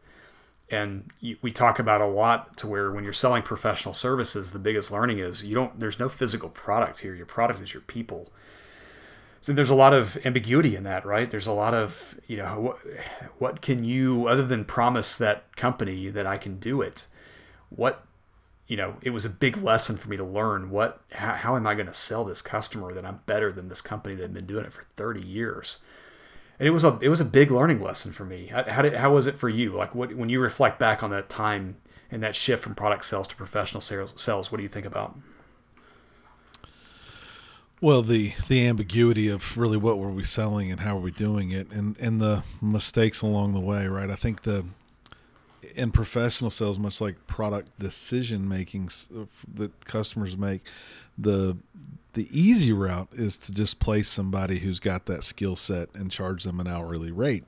And 0.72 1.12
we 1.44 1.52
talk 1.52 1.78
about 1.78 2.02
a 2.02 2.08
lot 2.08 2.58
to 2.58 2.66
where 2.66 2.92
when 2.92 3.04
you're 3.04 3.14
selling 3.14 3.44
professional 3.44 3.94
services 3.94 4.52
the 4.52 4.58
biggest 4.58 4.92
learning 4.92 5.20
is 5.20 5.46
you 5.46 5.54
don't 5.54 5.80
there's 5.80 6.00
no 6.00 6.10
physical 6.10 6.50
product 6.50 7.02
here. 7.02 7.14
Your 7.14 7.28
product 7.28 7.62
is 7.62 7.72
your 7.72 7.82
people 7.82 8.32
so 9.44 9.52
there's 9.52 9.70
a 9.70 9.76
lot 9.76 9.94
of 9.94 10.18
ambiguity 10.26 10.74
in 10.74 10.84
that, 10.84 11.06
right? 11.06 11.30
There's 11.30 11.48
a 11.48 11.52
lot 11.52 11.74
of, 11.74 12.18
you 12.28 12.38
know, 12.38 12.62
what, 12.62 12.78
what 13.40 13.62
can 13.62 13.84
you, 13.84 14.26
other 14.26 14.44
than 14.44 14.64
promise 14.64 15.18
that 15.18 15.54
company 15.58 16.08
that 16.08 16.26
I 16.26 16.38
can 16.38 16.60
do 16.60 16.82
it, 16.82 17.08
what, 17.70 18.06
you 18.68 18.78
know, 18.78 18.96
it 19.02 19.10
was 19.10 19.26
a 19.26 19.30
big 19.30 19.58
lesson 19.58 19.98
for 19.98 20.08
me 20.08 20.16
to 20.16 20.24
learn 20.24 20.70
what, 20.70 21.02
how, 21.12 21.34
how 21.34 21.56
am 21.58 21.68
I 21.68 21.74
going 21.74 21.88
to 21.88 21.94
sell 21.94 22.24
this 22.24 22.42
customer 22.42 22.94
that 22.94 23.04
I'm 23.04 23.20
better 23.26 23.52
than 23.52 23.68
this 23.68 23.82
company 23.82 24.16
that 24.16 24.22
had 24.22 24.34
been 24.34 24.46
doing 24.46 24.64
it 24.64 24.72
for 24.72 24.84
30 24.96 25.22
years? 25.22 25.84
And 26.58 26.66
it 26.66 26.72
was 26.72 26.86
a, 26.86 26.98
it 27.02 27.10
was 27.10 27.20
a 27.20 27.26
big 27.26 27.52
learning 27.52 27.82
lesson 27.82 28.14
for 28.14 28.24
me. 28.24 28.46
How, 28.46 28.64
how 28.64 28.82
did, 28.82 28.94
how 28.94 29.12
was 29.12 29.28
it 29.28 29.36
for 29.36 29.50
you? 29.50 29.74
Like 29.74 29.94
what, 29.94 30.16
when 30.16 30.30
you 30.30 30.40
reflect 30.40 30.80
back 30.80 31.04
on 31.04 31.10
that 31.10 31.28
time 31.28 31.76
and 32.10 32.24
that 32.24 32.38
shift 32.38 32.64
from 32.64 32.76
product 32.76 33.04
sales 33.04 33.28
to 33.28 33.36
professional 33.36 33.82
sales, 33.82 34.14
sales 34.16 34.54
what 34.54 34.60
do 34.60 34.64
you 34.64 34.70
think 34.70 34.86
about? 34.86 35.18
Well, 37.84 38.02
the 38.02 38.32
the 38.48 38.66
ambiguity 38.66 39.28
of 39.28 39.58
really 39.58 39.76
what 39.76 40.00
were 40.00 40.10
we 40.10 40.24
selling 40.24 40.72
and 40.72 40.80
how 40.80 40.96
are 40.96 41.02
we 41.02 41.12
doing 41.12 41.52
it, 41.52 41.70
and 41.70 42.00
and 42.00 42.22
the 42.22 42.44
mistakes 42.62 43.22
along 43.22 43.52
the 43.52 43.60
way, 43.60 43.88
right? 43.88 44.10
I 44.10 44.16
think 44.16 44.44
the 44.44 44.64
in 45.76 45.92
professional 45.92 46.50
sales, 46.50 46.80
much 46.80 47.02
like 47.02 47.28
product 47.28 47.78
decision 47.80 48.48
making 48.48 48.90
that 49.56 49.84
customers 49.84 50.38
make, 50.38 50.62
the 51.18 51.58
the 52.14 52.30
easy 52.32 52.72
route 52.72 53.10
is 53.12 53.36
to 53.40 53.52
just 53.52 53.82
place 53.82 54.08
somebody 54.08 54.60
who's 54.60 54.80
got 54.80 55.06
that 55.08 55.26
skill 55.26 55.58
set 55.58 55.94
and 55.94 56.10
charge 56.10 56.46
them 56.46 56.62
an 56.62 56.68
hourly 56.68 57.12
rate, 57.12 57.44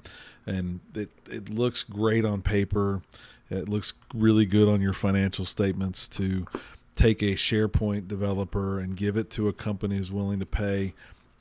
and 0.45 0.81
it 0.93 1.11
it 1.31 1.49
looks 1.49 1.81
great 1.81 2.25
on 2.25 2.41
paper. 2.41 3.01
It 3.49 3.69
looks 3.69 3.93
really 4.13 4.45
good 4.45 4.67
on 4.67 4.81
your 4.81 4.91
financial 4.91 5.45
statements 5.45 6.09
to 6.09 6.45
take 6.95 7.21
a 7.21 7.35
SharePoint 7.35 8.07
developer 8.07 8.79
and 8.79 8.95
give 8.95 9.17
it 9.17 9.29
to 9.31 9.47
a 9.47 9.53
company 9.53 9.97
who's 9.97 10.11
willing 10.11 10.39
to 10.39 10.45
pay 10.45 10.93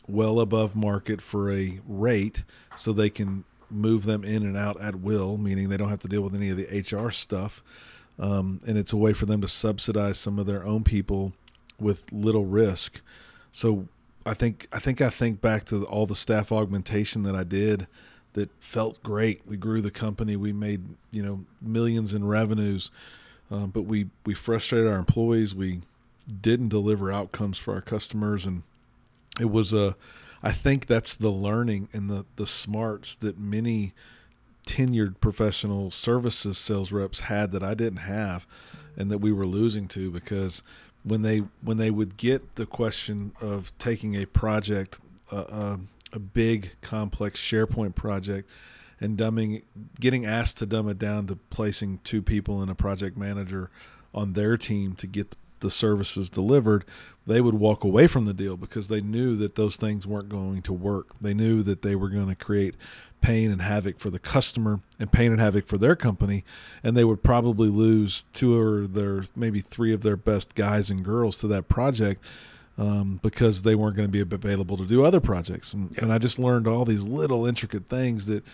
well 0.07 0.41
above 0.41 0.77
market 0.77 1.23
for 1.23 1.51
a 1.51 1.81
rate 1.87 2.45
so 2.77 2.93
they 2.93 3.09
can 3.09 3.45
move 3.71 4.05
them 4.05 4.25
in 4.25 4.45
and 4.45 4.57
out 4.57 4.81
at 4.81 4.97
will, 4.97 5.37
meaning 5.37 5.69
they 5.69 5.77
don't 5.77 5.89
have 5.89 6.01
to 6.01 6.09
deal 6.09 6.21
with 6.21 6.35
any 6.35 6.51
of 6.51 6.57
the 6.57 6.81
HR 6.81 7.11
stuff. 7.11 7.63
Um, 8.19 8.61
and 8.67 8.77
it's 8.77 8.93
a 8.93 8.97
way 8.97 9.13
for 9.13 9.27
them 9.27 9.41
to 9.41 9.49
subsidize 9.49 10.19
some 10.19 10.39
of 10.39 10.47
their 10.47 10.65
own 10.65 10.85
people 10.85 11.33
with 11.81 12.05
little 12.13 12.45
risk. 12.45 13.01
So 13.51 13.89
I 14.27 14.35
think 14.35 14.69
I 14.73 14.79
think 14.79 15.01
I 15.01 15.11
think 15.11 15.41
back 15.41 15.65
to 15.67 15.85
all 15.85 16.07
the 16.07 16.15
staff 16.15 16.53
augmentation 16.53 17.25
that 17.25 17.35
I 17.35 17.45
did 17.45 17.89
that 18.35 18.51
felt 18.61 19.03
great. 19.03 19.43
We 19.47 19.57
grew 19.57 19.81
the 19.81 19.91
company. 19.91 20.37
We 20.37 20.53
made 20.53 20.83
you 21.11 21.23
know 21.23 21.45
millions 21.61 22.15
in 22.15 22.25
revenues 22.27 22.91
um, 23.55 23.71
but 23.71 23.83
we 23.83 24.09
we 24.27 24.35
frustrated 24.35 24.91
our 24.91 24.99
employees. 24.99 25.55
We 25.55 25.83
didn't 26.41 26.71
deliver 26.71 27.13
outcomes 27.13 27.57
for 27.57 27.75
our 27.75 27.81
customers, 27.81 28.47
and 28.47 28.65
it 29.41 29.51
was 29.51 29.73
a. 29.73 29.97
I 30.43 30.51
think 30.51 30.87
that's 30.87 31.15
the 31.15 31.31
learning 31.31 31.89
and 31.93 32.11
the 32.11 32.27
the 32.35 32.47
smarts 32.47 33.15
that 33.17 33.39
many 33.39 33.95
tenured 34.67 35.21
professional 35.21 35.91
services 35.91 36.59
sales 36.59 36.91
reps 36.91 37.21
had 37.21 37.53
that 37.53 37.63
I 37.63 37.75
didn't 37.75 37.99
have, 37.99 38.47
and 38.97 39.09
that 39.11 39.19
we 39.19 39.31
were 39.31 39.47
losing 39.47 39.87
to 39.89 40.11
because 40.11 40.65
when 41.05 41.23
they 41.23 41.39
when 41.63 41.77
they 41.77 41.93
would 41.93 42.17
get 42.17 42.57
the 42.57 42.67
question 42.67 43.33
of 43.41 43.73
taking 43.79 44.17
a 44.17 44.27
project, 44.27 44.99
uh, 45.31 45.37
uh, 45.43 45.77
a 46.13 46.19
big 46.19 46.73
complex 46.83 47.41
SharePoint 47.41 47.95
project, 47.95 48.51
and 49.05 49.19
dumbing, 49.19 49.63
getting 50.01 50.25
asked 50.25 50.59
to 50.59 50.67
dumb 50.67 50.89
it 50.89 50.99
down 50.99 51.27
to 51.27 51.37
placing 51.37 51.99
two 52.05 52.23
people 52.23 52.63
and 52.63 52.71
a 52.71 52.75
project 52.75 53.17
manager 53.17 53.71
on 54.15 54.33
their 54.33 54.57
team 54.57 54.95
to 54.95 55.07
get 55.07 55.37
the 55.61 55.71
services 55.71 56.31
delivered, 56.31 56.85
they 57.27 57.41
would 57.41 57.55
walk 57.55 57.85
away 57.85 58.07
from 58.07 58.25
the 58.25 58.35
deal 58.35 58.57
because 58.57 58.89
they 58.89 59.01
knew 59.01 59.37
that 59.37 59.55
those 59.55 59.77
things 59.77 60.07
weren't 60.07 60.29
going 60.29 60.63
to 60.63 60.73
work. 60.73 61.09
They 61.21 61.35
knew 61.35 61.63
that 61.63 61.83
they 61.83 61.95
were 61.95 62.09
going 62.09 62.29
to 62.29 62.35
create 62.35 62.75
pain 63.21 63.51
and 63.51 63.63
havoc 63.63 63.99
for 63.99 64.11
the 64.11 64.19
customer 64.19 64.81
and 64.99 65.11
pain 65.11 65.33
and 65.33 65.41
havoc 65.41 65.67
for 65.67 65.79
their 65.79 65.97
company 65.97 66.45
and 66.83 66.95
they 66.95 67.05
would 67.05 67.23
probably 67.23 67.69
lose 67.69 68.27
two 68.35 68.55
or 68.55 68.87
their 68.87 69.25
maybe 69.35 69.63
three 69.63 69.95
of 69.95 70.03
their 70.03 70.17
best 70.17 70.55
guys 70.55 70.91
and 70.91 71.03
girls 71.03 71.39
to 71.39 71.47
that 71.47 71.67
project 71.67 72.23
um, 72.77 73.19
because 73.23 73.63
they 73.63 73.75
weren't 73.75 73.97
going 73.97 74.07
to 74.07 74.13
be 74.13 74.21
available 74.21 74.77
to 74.77 74.85
do 74.85 75.03
other 75.03 75.21
projects 75.21 75.73
and, 75.73 75.97
and 75.97 76.13
i 76.13 76.19
just 76.19 76.39
learned 76.39 76.69
all 76.69 76.85
these 76.85 77.05
little 77.05 77.47
intricate 77.47 77.89
things 77.89 78.27
that 78.27 78.45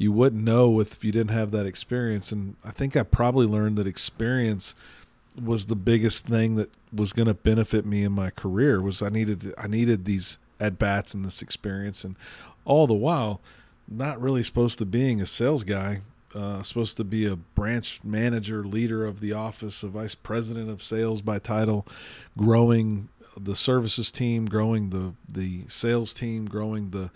you 0.00 0.10
wouldn't 0.10 0.42
know 0.42 0.80
if 0.80 1.04
you 1.04 1.12
didn't 1.12 1.30
have 1.30 1.50
that 1.50 1.66
experience. 1.66 2.32
And 2.32 2.56
i 2.64 2.70
think 2.70 2.96
i 2.96 3.02
probably 3.02 3.46
learned 3.46 3.76
that 3.78 3.86
experience 3.86 4.74
was 5.40 5.66
the 5.66 5.76
biggest 5.76 6.26
thing 6.26 6.56
that 6.56 6.70
was 6.92 7.12
going 7.12 7.28
to 7.28 7.34
benefit 7.34 7.86
me 7.86 8.02
in 8.02 8.12
my 8.12 8.30
career 8.30 8.80
was 8.80 9.00
i 9.00 9.08
needed 9.08 9.54
i 9.56 9.68
needed 9.68 10.04
these 10.04 10.38
at 10.60 10.78
bats 10.78 11.14
and 11.14 11.24
this 11.24 11.42
experience. 11.42 12.04
And 12.04 12.16
all 12.64 12.86
the 12.86 12.94
while 12.94 13.40
not 13.88 14.20
really 14.20 14.42
supposed 14.42 14.78
to 14.78 14.86
being 14.86 15.20
a 15.20 15.26
sales 15.26 15.64
guy, 15.64 16.02
uh, 16.34 16.62
supposed 16.62 16.96
to 16.98 17.04
be 17.04 17.26
a 17.26 17.34
branch 17.34 18.00
manager, 18.04 18.64
leader 18.64 19.04
of 19.04 19.20
the 19.20 19.32
office, 19.32 19.82
a 19.82 19.88
vice 19.88 20.14
president 20.14 20.70
of 20.70 20.80
sales 20.82 21.22
by 21.22 21.40
title, 21.40 21.86
growing 22.36 23.08
the 23.36 23.56
services 23.56 24.12
team, 24.12 24.46
growing 24.46 24.90
the 24.90 25.14
the 25.28 25.62
sales 25.66 26.14
team, 26.14 26.46
growing 26.46 26.90
the 26.90 27.10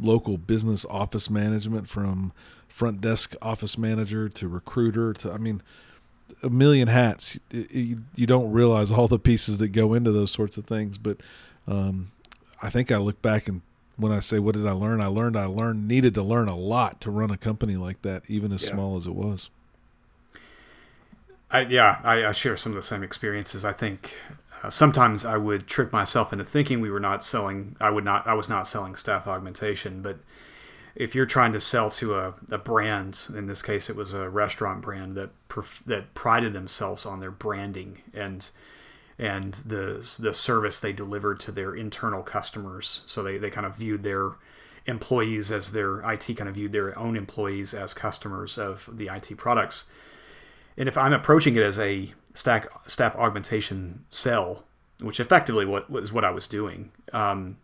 local 0.00 0.38
business 0.38 0.84
office 0.88 1.28
management 1.28 1.88
from 1.88 2.32
front 2.68 3.00
desk 3.00 3.34
office 3.42 3.76
manager 3.76 4.28
to 4.28 4.48
recruiter 4.48 5.12
to 5.12 5.30
I 5.30 5.36
mean 5.36 5.62
a 6.42 6.50
million 6.50 6.88
hats. 6.88 7.38
You, 7.50 8.02
you 8.14 8.26
don't 8.26 8.50
realize 8.50 8.90
all 8.90 9.08
the 9.08 9.18
pieces 9.18 9.58
that 9.58 9.68
go 9.68 9.94
into 9.94 10.10
those 10.10 10.30
sorts 10.30 10.56
of 10.56 10.64
things, 10.64 10.98
but 10.98 11.18
um, 11.68 12.10
I 12.62 12.70
think 12.70 12.90
I 12.90 12.96
look 12.96 13.20
back 13.22 13.48
and 13.48 13.60
when 13.96 14.12
I 14.12 14.20
say 14.20 14.38
what 14.38 14.54
did 14.54 14.66
I 14.66 14.72
learn, 14.72 15.00
I 15.00 15.06
learned 15.06 15.36
I 15.36 15.44
learned 15.44 15.86
needed 15.86 16.14
to 16.14 16.22
learn 16.22 16.48
a 16.48 16.56
lot 16.56 17.00
to 17.02 17.10
run 17.10 17.30
a 17.30 17.36
company 17.36 17.76
like 17.76 18.02
that, 18.02 18.22
even 18.28 18.52
as 18.52 18.64
yeah. 18.64 18.70
small 18.70 18.96
as 18.96 19.06
it 19.06 19.14
was. 19.14 19.50
I, 21.50 21.60
yeah, 21.60 22.00
I, 22.02 22.24
I, 22.24 22.32
share 22.32 22.56
some 22.56 22.72
of 22.72 22.76
the 22.76 22.82
same 22.82 23.02
experiences. 23.02 23.62
I 23.62 23.74
think 23.74 24.16
uh, 24.62 24.70
sometimes 24.70 25.24
I 25.24 25.36
would 25.36 25.66
trick 25.66 25.92
myself 25.92 26.32
into 26.32 26.44
thinking 26.44 26.80
we 26.80 26.90
were 26.90 27.00
not 27.00 27.24
selling. 27.24 27.76
I 27.80 27.90
would 27.90 28.04
not. 28.04 28.26
I 28.26 28.34
was 28.34 28.48
not 28.48 28.66
selling 28.66 28.94
staff 28.94 29.26
augmentation, 29.26 30.02
but 30.02 30.18
if 30.94 31.14
you're 31.14 31.26
trying 31.26 31.52
to 31.52 31.60
sell 31.60 31.90
to 31.90 32.14
a, 32.16 32.34
a 32.50 32.58
brand, 32.58 33.26
in 33.34 33.46
this 33.46 33.62
case, 33.62 33.88
it 33.88 33.96
was 33.96 34.12
a 34.12 34.28
restaurant 34.28 34.82
brand 34.82 35.16
that 35.16 35.30
perf- 35.48 35.84
that 35.84 36.14
prided 36.14 36.52
themselves 36.52 37.04
on 37.04 37.20
their 37.20 37.30
branding 37.30 37.98
and 38.14 38.50
and 39.18 39.54
the 39.66 40.16
the 40.20 40.32
service 40.32 40.78
they 40.78 40.92
delivered 40.92 41.40
to 41.40 41.52
their 41.52 41.74
internal 41.74 42.22
customers. 42.22 43.02
So 43.06 43.22
they, 43.22 43.38
they 43.38 43.50
kind 43.50 43.66
of 43.66 43.76
viewed 43.76 44.02
their 44.02 44.32
employees 44.86 45.50
as 45.50 45.72
their 45.72 46.00
IT 46.10 46.36
kind 46.36 46.48
of 46.48 46.54
viewed 46.54 46.72
their 46.72 46.98
own 46.98 47.16
employees 47.16 47.72
as 47.72 47.94
customers 47.94 48.58
of 48.58 48.88
the 48.92 49.08
IT 49.08 49.36
products. 49.36 49.88
And 50.76 50.88
if 50.88 50.96
I'm 50.96 51.12
approaching 51.12 51.56
it 51.56 51.62
as 51.62 51.78
a 51.78 52.12
stack, 52.34 52.68
staff 52.88 53.16
augmentation 53.16 54.04
sell, 54.10 54.64
which 55.00 55.20
effectively 55.20 55.64
what 55.64 55.90
was 55.90 56.12
what 56.12 56.24
I 56.24 56.30
was 56.30 56.48
doing, 56.48 56.92
um, 57.12 57.56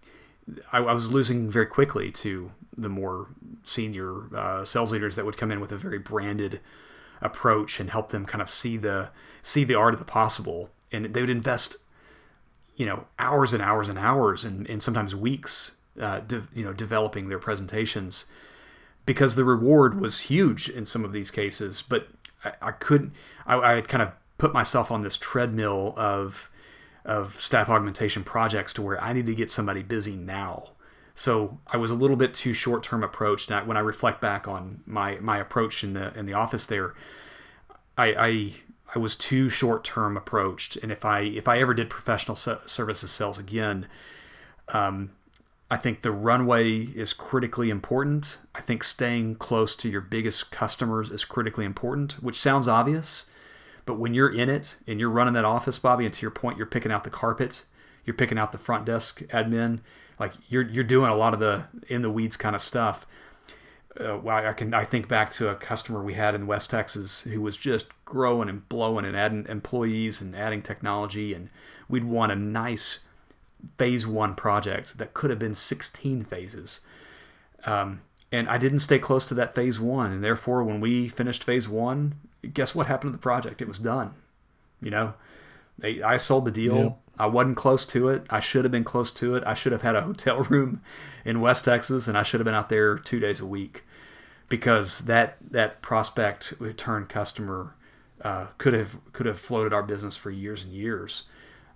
I, 0.72 0.78
I, 0.78 0.92
was 0.92 1.12
losing 1.12 1.50
very 1.50 1.66
quickly 1.66 2.10
to 2.12 2.50
the 2.76 2.88
more 2.88 3.28
senior 3.64 4.34
uh, 4.34 4.64
sales 4.64 4.92
leaders 4.92 5.16
that 5.16 5.24
would 5.24 5.36
come 5.36 5.50
in 5.50 5.60
with 5.60 5.72
a 5.72 5.76
very 5.76 5.98
branded 5.98 6.60
approach 7.20 7.80
and 7.80 7.90
help 7.90 8.10
them 8.10 8.24
kind 8.24 8.40
of 8.40 8.48
see 8.48 8.76
the 8.76 9.10
see 9.42 9.64
the 9.64 9.74
art 9.74 9.94
of 9.94 10.00
the 10.00 10.06
possible 10.06 10.70
and 10.92 11.06
they 11.06 11.20
would 11.20 11.30
invest, 11.30 11.76
you 12.76 12.86
know, 12.86 13.06
hours 13.18 13.52
and 13.52 13.62
hours 13.62 13.88
and 13.88 13.98
hours 13.98 14.44
and, 14.44 14.68
and 14.68 14.82
sometimes 14.82 15.14
weeks, 15.14 15.76
uh, 16.00 16.20
de- 16.20 16.48
you 16.54 16.64
know, 16.64 16.72
developing 16.72 17.28
their 17.28 17.38
presentations 17.38 18.26
because 19.04 19.34
the 19.34 19.44
reward 19.44 20.00
was 20.00 20.22
huge 20.22 20.68
in 20.68 20.84
some 20.84 21.04
of 21.04 21.12
these 21.12 21.30
cases. 21.30 21.82
But 21.82 22.08
I, 22.44 22.52
I 22.62 22.70
couldn't, 22.72 23.12
I, 23.46 23.56
I 23.56 23.74
had 23.74 23.88
kind 23.88 24.02
of 24.02 24.12
put 24.38 24.52
myself 24.52 24.90
on 24.90 25.02
this 25.02 25.16
treadmill 25.16 25.94
of, 25.96 26.50
of 27.04 27.38
staff 27.40 27.68
augmentation 27.68 28.24
projects 28.24 28.72
to 28.74 28.82
where 28.82 29.02
I 29.02 29.12
need 29.12 29.26
to 29.26 29.34
get 29.34 29.50
somebody 29.50 29.82
busy 29.82 30.16
now. 30.16 30.70
So 31.14 31.58
I 31.66 31.76
was 31.76 31.90
a 31.90 31.96
little 31.96 32.16
bit 32.16 32.32
too 32.32 32.52
short 32.52 32.84
term 32.84 33.02
approached. 33.02 33.50
When 33.50 33.76
I 33.76 33.80
reflect 33.80 34.20
back 34.20 34.46
on 34.46 34.82
my, 34.86 35.16
my 35.16 35.38
approach 35.38 35.82
in 35.82 35.94
the 35.94 36.16
in 36.16 36.26
the 36.26 36.32
office 36.32 36.64
there, 36.66 36.94
I, 37.96 38.14
I 38.14 38.52
I 38.94 38.98
was 38.98 39.16
too 39.16 39.48
short 39.48 39.84
term 39.84 40.16
approached, 40.16 40.76
and 40.76 40.90
if 40.90 41.04
I 41.04 41.20
if 41.20 41.46
I 41.46 41.58
ever 41.58 41.74
did 41.74 41.90
professional 41.90 42.36
services 42.36 43.10
sales 43.10 43.38
again, 43.38 43.86
um, 44.68 45.10
I 45.70 45.76
think 45.76 46.00
the 46.00 46.10
runway 46.10 46.78
is 46.78 47.12
critically 47.12 47.68
important. 47.68 48.38
I 48.54 48.60
think 48.62 48.82
staying 48.82 49.36
close 49.36 49.74
to 49.76 49.90
your 49.90 50.00
biggest 50.00 50.50
customers 50.50 51.10
is 51.10 51.24
critically 51.24 51.66
important, 51.66 52.14
which 52.22 52.40
sounds 52.40 52.66
obvious, 52.66 53.28
but 53.88 53.98
when 53.98 54.14
you're 54.14 54.32
in 54.32 54.48
it 54.48 54.76
and 54.86 55.00
you're 55.00 55.10
running 55.10 55.34
that 55.34 55.44
office, 55.44 55.78
Bobby, 55.78 56.04
and 56.04 56.14
to 56.14 56.22
your 56.22 56.30
point, 56.30 56.56
you're 56.56 56.66
picking 56.66 56.92
out 56.92 57.02
the 57.02 57.10
carpet, 57.10 57.64
you're 58.04 58.14
picking 58.14 58.38
out 58.38 58.52
the 58.52 58.58
front 58.58 58.84
desk 58.84 59.22
admin, 59.28 59.80
like 60.20 60.34
you're 60.48 60.68
you're 60.68 60.84
doing 60.84 61.10
a 61.10 61.16
lot 61.16 61.34
of 61.34 61.40
the 61.40 61.64
in 61.88 62.02
the 62.02 62.10
weeds 62.10 62.36
kind 62.36 62.54
of 62.54 62.62
stuff 62.62 63.06
uh, 64.00 64.26
I 64.28 64.52
can 64.52 64.74
I 64.74 64.84
think 64.84 65.08
back 65.08 65.30
to 65.30 65.48
a 65.48 65.54
customer 65.54 66.02
we 66.02 66.14
had 66.14 66.34
in 66.34 66.46
West 66.46 66.70
Texas 66.70 67.22
who 67.22 67.40
was 67.40 67.56
just 67.56 67.88
growing 68.04 68.48
and 68.48 68.68
blowing 68.68 69.04
and 69.04 69.16
adding 69.16 69.46
employees 69.48 70.20
and 70.20 70.36
adding 70.36 70.62
technology, 70.62 71.34
and 71.34 71.50
we'd 71.88 72.04
won 72.04 72.30
a 72.30 72.36
nice 72.36 73.00
phase 73.76 74.06
one 74.06 74.34
project 74.34 74.98
that 74.98 75.14
could 75.14 75.30
have 75.30 75.38
been 75.38 75.54
16 75.54 76.24
phases. 76.24 76.80
Um, 77.64 78.02
and 78.30 78.48
I 78.48 78.56
didn't 78.56 78.80
stay 78.80 78.98
close 78.98 79.26
to 79.26 79.34
that 79.34 79.54
phase 79.54 79.80
one, 79.80 80.12
and 80.12 80.24
therefore, 80.24 80.62
when 80.62 80.80
we 80.80 81.08
finished 81.08 81.42
phase 81.42 81.68
one, 81.68 82.14
guess 82.52 82.74
what 82.74 82.86
happened 82.86 83.12
to 83.12 83.16
the 83.16 83.22
project? 83.22 83.62
It 83.62 83.68
was 83.68 83.78
done. 83.78 84.14
You 84.80 84.90
know, 84.90 85.14
they, 85.78 86.02
I 86.02 86.16
sold 86.16 86.44
the 86.44 86.50
deal. 86.50 86.76
Yeah. 86.76 86.90
I 87.18 87.26
wasn't 87.26 87.56
close 87.56 87.84
to 87.86 88.08
it. 88.08 88.24
I 88.30 88.38
should 88.38 88.64
have 88.64 88.70
been 88.70 88.84
close 88.84 89.10
to 89.14 89.34
it. 89.34 89.42
I 89.44 89.54
should 89.54 89.72
have 89.72 89.82
had 89.82 89.96
a 89.96 90.02
hotel 90.02 90.42
room 90.50 90.82
in 91.24 91.40
West 91.40 91.64
Texas, 91.64 92.06
and 92.06 92.16
I 92.16 92.22
should 92.22 92.40
have 92.40 92.44
been 92.44 92.54
out 92.54 92.68
there 92.68 92.96
two 92.96 93.18
days 93.18 93.40
a 93.40 93.46
week 93.46 93.84
because 94.48 95.00
that 95.00 95.36
that 95.50 95.82
prospect 95.82 96.54
return 96.58 97.06
customer 97.06 97.74
uh, 98.22 98.46
could 98.56 98.72
have 98.72 98.98
could 99.12 99.26
have 99.26 99.38
floated 99.38 99.72
our 99.72 99.82
business 99.82 100.16
for 100.16 100.30
years 100.30 100.64
and 100.64 100.72
years. 100.72 101.24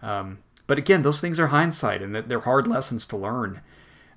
Um, 0.01 0.39
but 0.67 0.79
again, 0.79 1.03
those 1.03 1.21
things 1.21 1.39
are 1.39 1.49
hindsight, 1.49 2.03
and 2.03 2.15
they're 2.15 2.41
hard 2.41 2.67
lessons 2.67 3.07
to 3.07 3.17
learn. 3.17 3.61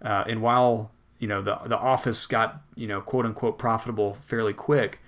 Uh, 0.01 0.23
and 0.27 0.41
while 0.41 0.91
you 1.19 1.27
know 1.27 1.41
the 1.41 1.55
the 1.65 1.77
office 1.77 2.25
got 2.27 2.61
you 2.75 2.87
know 2.87 3.01
quote 3.01 3.25
unquote 3.25 3.57
profitable 3.57 4.13
fairly 4.15 4.53
quick, 4.53 4.99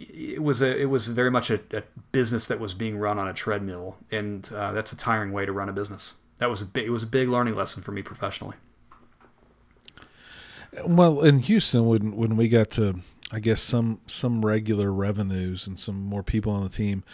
it 0.00 0.42
was 0.42 0.62
a 0.62 0.80
it 0.80 0.86
was 0.86 1.08
very 1.08 1.30
much 1.30 1.50
a, 1.50 1.60
a 1.72 1.82
business 2.12 2.46
that 2.46 2.58
was 2.58 2.74
being 2.74 2.98
run 2.98 3.18
on 3.18 3.28
a 3.28 3.34
treadmill, 3.34 3.96
and 4.10 4.50
uh, 4.54 4.72
that's 4.72 4.92
a 4.92 4.96
tiring 4.96 5.32
way 5.32 5.44
to 5.44 5.52
run 5.52 5.68
a 5.68 5.72
business. 5.72 6.14
That 6.38 6.48
was 6.48 6.62
a 6.62 6.66
big, 6.66 6.86
it 6.86 6.90
was 6.90 7.02
a 7.02 7.06
big 7.06 7.28
learning 7.28 7.54
lesson 7.54 7.82
for 7.82 7.92
me 7.92 8.02
professionally. 8.02 8.56
Well, 10.84 11.20
in 11.20 11.40
Houston, 11.40 11.86
when 11.86 12.16
when 12.16 12.36
we 12.36 12.48
got 12.48 12.70
to, 12.72 13.00
I 13.30 13.40
guess 13.40 13.60
some 13.60 14.00
some 14.06 14.44
regular 14.44 14.92
revenues 14.92 15.66
and 15.66 15.78
some 15.78 16.02
more 16.02 16.22
people 16.22 16.52
on 16.52 16.62
the 16.62 16.70
team, 16.70 17.04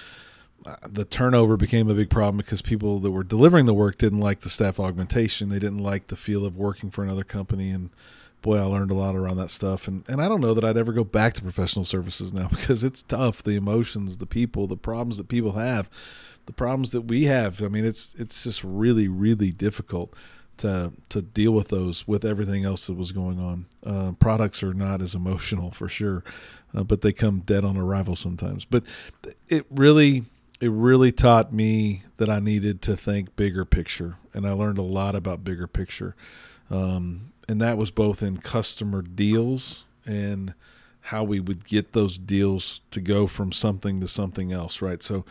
uh, 0.64 0.76
the 0.88 1.04
turnover 1.04 1.56
became 1.56 1.90
a 1.90 1.94
big 1.94 2.10
problem 2.10 2.36
because 2.36 2.62
people 2.62 3.00
that 3.00 3.10
were 3.10 3.24
delivering 3.24 3.66
the 3.66 3.74
work 3.74 3.98
didn't 3.98 4.20
like 4.20 4.40
the 4.40 4.50
staff 4.50 4.78
augmentation. 4.78 5.48
They 5.48 5.58
didn't 5.58 5.78
like 5.78 6.06
the 6.06 6.16
feel 6.16 6.46
of 6.46 6.56
working 6.56 6.90
for 6.90 7.02
another 7.02 7.24
company, 7.24 7.70
and 7.70 7.90
boy, 8.46 8.58
I 8.58 8.62
learned 8.62 8.92
a 8.92 8.94
lot 8.94 9.16
around 9.16 9.38
that 9.38 9.50
stuff. 9.50 9.88
And 9.88 10.04
and 10.08 10.22
I 10.22 10.28
don't 10.28 10.40
know 10.40 10.54
that 10.54 10.64
I'd 10.64 10.76
ever 10.76 10.92
go 10.92 11.04
back 11.04 11.34
to 11.34 11.42
professional 11.42 11.84
services 11.84 12.32
now 12.32 12.46
because 12.50 12.84
it's 12.84 13.02
tough. 13.02 13.42
The 13.42 13.56
emotions, 13.56 14.16
the 14.16 14.26
people, 14.26 14.68
the 14.68 14.76
problems 14.76 15.16
that 15.16 15.28
people 15.28 15.52
have, 15.52 15.90
the 16.46 16.52
problems 16.52 16.92
that 16.92 17.02
we 17.02 17.24
have. 17.24 17.60
I 17.62 17.68
mean, 17.68 17.84
it's 17.84 18.14
it's 18.14 18.44
just 18.44 18.62
really 18.62 19.08
really 19.08 19.50
difficult 19.50 20.14
to 20.58 20.92
to 21.08 21.20
deal 21.20 21.50
with 21.52 21.68
those 21.68 22.06
with 22.06 22.24
everything 22.24 22.64
else 22.64 22.86
that 22.86 22.96
was 22.96 23.10
going 23.10 23.40
on. 23.40 23.66
Uh, 23.84 24.12
products 24.12 24.62
are 24.62 24.72
not 24.72 25.02
as 25.02 25.16
emotional 25.16 25.72
for 25.72 25.88
sure, 25.88 26.22
uh, 26.72 26.84
but 26.84 27.00
they 27.00 27.12
come 27.12 27.40
dead 27.40 27.64
on 27.64 27.76
arrival 27.76 28.14
sometimes. 28.14 28.64
But 28.64 28.84
it 29.48 29.66
really 29.70 30.24
it 30.60 30.70
really 30.70 31.10
taught 31.10 31.52
me 31.52 32.04
that 32.18 32.30
I 32.30 32.38
needed 32.38 32.80
to 32.82 32.96
think 32.96 33.34
bigger 33.34 33.64
picture, 33.64 34.18
and 34.32 34.46
I 34.46 34.52
learned 34.52 34.78
a 34.78 34.82
lot 34.82 35.16
about 35.16 35.42
bigger 35.42 35.66
picture. 35.66 36.14
Um, 36.70 37.32
and 37.48 37.60
that 37.60 37.78
was 37.78 37.90
both 37.90 38.22
in 38.22 38.38
customer 38.38 39.02
deals 39.02 39.84
and 40.04 40.54
how 41.00 41.22
we 41.22 41.38
would 41.38 41.64
get 41.64 41.92
those 41.92 42.18
deals 42.18 42.82
to 42.90 43.00
go 43.00 43.26
from 43.26 43.52
something 43.52 44.00
to 44.00 44.08
something 44.08 44.52
else, 44.52 44.82
right? 44.82 45.02
So, 45.02 45.24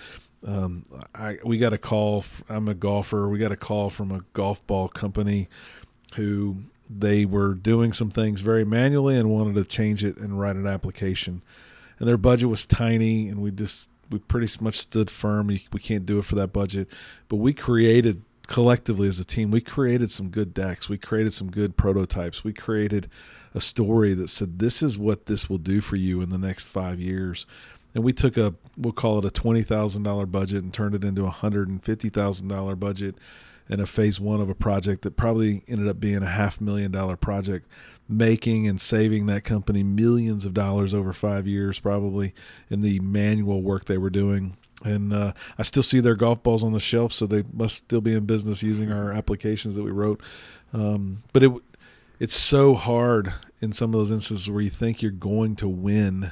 um, 0.47 0.83
I 1.13 1.37
we 1.43 1.57
got 1.57 1.73
a 1.73 1.77
call. 1.77 2.23
I'm 2.47 2.67
a 2.67 2.73
golfer. 2.73 3.27
We 3.27 3.39
got 3.39 3.51
a 3.51 3.57
call 3.57 3.89
from 3.89 4.11
a 4.11 4.23
golf 4.33 4.65
ball 4.67 4.87
company 4.87 5.49
who 6.15 6.57
they 6.89 7.25
were 7.25 7.53
doing 7.53 7.91
some 7.93 8.11
things 8.11 8.41
very 8.41 8.63
manually 8.63 9.17
and 9.17 9.29
wanted 9.29 9.55
to 9.55 9.63
change 9.63 10.03
it 10.03 10.17
and 10.17 10.39
write 10.39 10.55
an 10.55 10.67
application. 10.67 11.41
And 11.99 12.07
their 12.07 12.17
budget 12.17 12.49
was 12.49 12.65
tiny, 12.65 13.27
and 13.27 13.41
we 13.41 13.51
just 13.51 13.89
we 14.09 14.19
pretty 14.19 14.51
much 14.61 14.77
stood 14.77 15.09
firm. 15.09 15.47
We, 15.47 15.65
we 15.73 15.79
can't 15.79 16.05
do 16.05 16.19
it 16.19 16.25
for 16.25 16.35
that 16.35 16.53
budget, 16.53 16.89
but 17.27 17.37
we 17.37 17.53
created 17.53 18.21
collectively 18.45 19.07
as 19.07 19.19
a 19.19 19.25
team. 19.25 19.51
We 19.51 19.61
created 19.61 20.11
some 20.11 20.29
good 20.29 20.53
decks. 20.53 20.89
We 20.89 20.97
created 20.97 21.33
some 21.33 21.51
good 21.51 21.77
prototypes. 21.77 22.43
We 22.43 22.53
created 22.53 23.09
a 23.53 23.61
story 23.61 24.13
that 24.13 24.29
said 24.29 24.59
this 24.59 24.83
is 24.83 24.97
what 24.97 25.25
this 25.25 25.49
will 25.49 25.57
do 25.57 25.81
for 25.81 25.95
you 25.95 26.21
in 26.21 26.29
the 26.29 26.37
next 26.37 26.67
five 26.67 26.99
years. 26.99 27.45
And 27.93 28.03
we 28.03 28.11
took 28.11 28.35
a 28.37 28.53
we'll 28.77 28.93
call 28.93 29.19
it 29.19 29.25
a 29.25 29.31
twenty 29.31 29.63
thousand 29.63 30.03
dollar 30.03 30.25
budget 30.25 30.63
and 30.63 30.73
turned 30.73 30.95
it 30.95 31.05
into 31.05 31.25
a 31.25 31.29
hundred 31.29 31.69
and 31.69 31.81
fifty 31.81 32.09
thousand 32.09 32.49
dollar 32.49 32.75
budget 32.75 33.15
in 33.69 33.79
a 33.79 33.85
phase 33.85 34.19
one 34.19 34.41
of 34.41 34.49
a 34.49 34.55
project 34.55 35.01
that 35.03 35.17
probably 35.17 35.63
ended 35.67 35.87
up 35.87 35.99
being 35.99 36.21
a 36.21 36.27
half 36.27 36.59
million 36.61 36.91
dollar 36.91 37.15
project 37.15 37.67
making 38.07 38.67
and 38.67 38.79
saving 38.79 39.25
that 39.25 39.43
company 39.43 39.81
millions 39.81 40.45
of 40.45 40.53
dollars 40.53 40.93
over 40.93 41.13
five 41.13 41.47
years, 41.47 41.79
probably 41.79 42.33
in 42.69 42.81
the 42.81 42.99
manual 42.99 43.61
work 43.61 43.85
they 43.85 43.97
were 43.97 44.09
doing. 44.09 44.57
And 44.85 45.11
uh, 45.11 45.33
I 45.57 45.63
still 45.63 45.83
see 45.83 45.99
their 45.99 46.15
golf 46.15 46.43
balls 46.43 46.63
on 46.63 46.71
the 46.71 46.79
shelf, 46.79 47.11
so 47.11 47.25
they 47.25 47.43
must 47.51 47.77
still 47.77 48.01
be 48.01 48.13
in 48.13 48.25
business 48.25 48.61
using 48.63 48.91
our 48.91 49.11
applications 49.11 49.75
that 49.75 49.83
we 49.83 49.91
wrote. 49.91 50.21
Um, 50.73 51.23
but 51.33 51.43
it 51.43 51.51
it's 52.19 52.35
so 52.35 52.75
hard 52.75 53.33
in 53.61 53.73
some 53.73 53.93
of 53.93 53.99
those 53.99 54.11
instances 54.11 54.49
where 54.49 54.61
you 54.61 54.69
think 54.69 55.01
you're 55.01 55.11
going 55.11 55.55
to 55.57 55.67
win. 55.67 56.31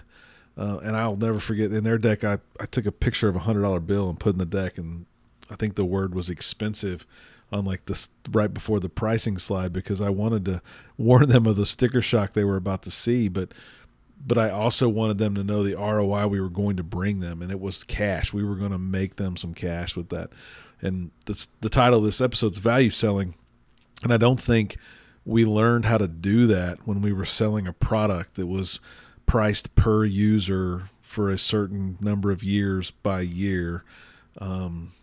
Uh, 0.58 0.78
and 0.84 0.96
I'll 0.96 1.16
never 1.16 1.40
forget 1.40 1.72
in 1.72 1.84
their 1.84 1.98
deck, 1.98 2.24
I, 2.24 2.38
I 2.60 2.68
took 2.68 2.86
a 2.86 2.92
picture 2.92 3.28
of 3.28 3.36
a 3.36 3.40
hundred 3.40 3.64
dollar 3.64 3.80
bill 3.80 4.10
and 4.10 4.20
put 4.20 4.34
in 4.34 4.40
the 4.40 4.46
deck, 4.46 4.78
and 4.78 5.08
I 5.50 5.56
think 5.56 5.76
the 5.76 5.84
word 5.84 6.14
was 6.14 6.30
expensive 6.30 7.08
on 7.52 7.66
like 7.66 7.86
this 7.86 8.10
right 8.32 8.54
before 8.54 8.80
the 8.80 8.90
pricing 8.90 9.38
slide 9.38 9.74
because 9.74 10.02
I 10.02 10.10
wanted 10.10 10.46
to 10.46 10.62
warn 10.98 11.28
them 11.28 11.46
of 11.46 11.56
the 11.56 11.66
sticker 11.66 12.02
shock 12.02 12.34
they 12.34 12.44
were 12.44 12.56
about 12.56 12.84
to 12.84 12.92
see, 12.92 13.28
but 13.28 13.54
but 14.26 14.38
I 14.38 14.50
also 14.50 14.88
wanted 14.88 15.18
them 15.18 15.36
to 15.36 15.44
know 15.44 15.64
the 15.64 15.76
ROI 15.76 16.28
we 16.28 16.40
were 16.40 16.50
going 16.50 16.78
to 16.78 16.84
bring 16.84 17.20
them, 17.20 17.42
and 17.42 17.52
it 17.52 17.60
was 17.60 17.84
cash. 17.84 18.34
We 18.34 18.44
were 18.44 18.56
going 18.56 18.72
to 18.72 18.78
make 18.78 19.18
them 19.18 19.36
some 19.38 19.54
cash 19.54 19.96
with 19.96 20.10
that. 20.10 20.32
And 20.82 21.12
the 21.26 21.48
the 21.62 21.70
title 21.70 22.00
of 22.00 22.06
this 22.06 22.22
episode 22.22 22.54
is 22.54 22.58
value 22.58 22.90
selling, 22.90 23.36
and 24.04 24.14
I 24.14 24.18
don't 24.18 24.42
think 24.42 24.78
we 25.26 25.46
learned 25.46 25.86
how 25.86 25.98
to 25.98 26.08
do 26.08 26.48
that 26.48 26.86
when 26.86 27.02
we 27.02 27.14
were 27.14 27.26
selling 27.26 27.68
a 27.68 27.74
product 27.74 28.36
that 28.36 28.48
was 28.48 28.80
priced 29.26 29.76
per 29.76 30.04
user 30.04 30.90
for 31.02 31.30
a 31.30 31.38
certain 31.38 31.98
number 32.02 32.32
of 32.32 32.44
years 32.44 32.92
by 32.92 33.22
year. 33.22 33.84
Um, 34.40 34.94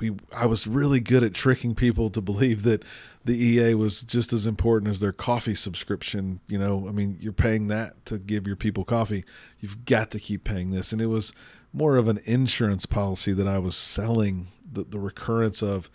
we 0.00 0.12
I 0.34 0.46
was 0.46 0.66
really 0.66 1.00
good 1.00 1.22
at 1.22 1.34
tricking 1.34 1.74
people 1.74 2.10
to 2.10 2.20
believe 2.20 2.62
that 2.62 2.84
the 3.24 3.36
EA 3.36 3.74
was 3.74 4.02
just 4.02 4.32
as 4.32 4.46
important 4.46 4.90
as 4.90 5.00
their 5.00 5.12
coffee 5.12 5.54
subscription. 5.54 6.40
You 6.46 6.58
know, 6.58 6.88
I 6.88 6.92
mean, 6.92 7.18
you're 7.20 7.32
paying 7.32 7.68
that 7.68 8.04
to 8.06 8.18
give 8.18 8.46
your 8.46 8.56
people 8.56 8.84
coffee. 8.84 9.24
You've 9.60 9.84
got 9.84 10.10
to 10.12 10.20
keep 10.20 10.44
paying 10.44 10.70
this, 10.70 10.92
and 10.92 11.00
it 11.00 11.06
was 11.06 11.32
more 11.72 11.96
of 11.96 12.08
an 12.08 12.20
insurance 12.24 12.86
policy 12.86 13.32
that 13.32 13.48
I 13.48 13.58
was 13.58 13.76
selling 13.76 14.48
the, 14.70 14.84
the 14.84 14.98
recurrence 14.98 15.62
of, 15.62 15.90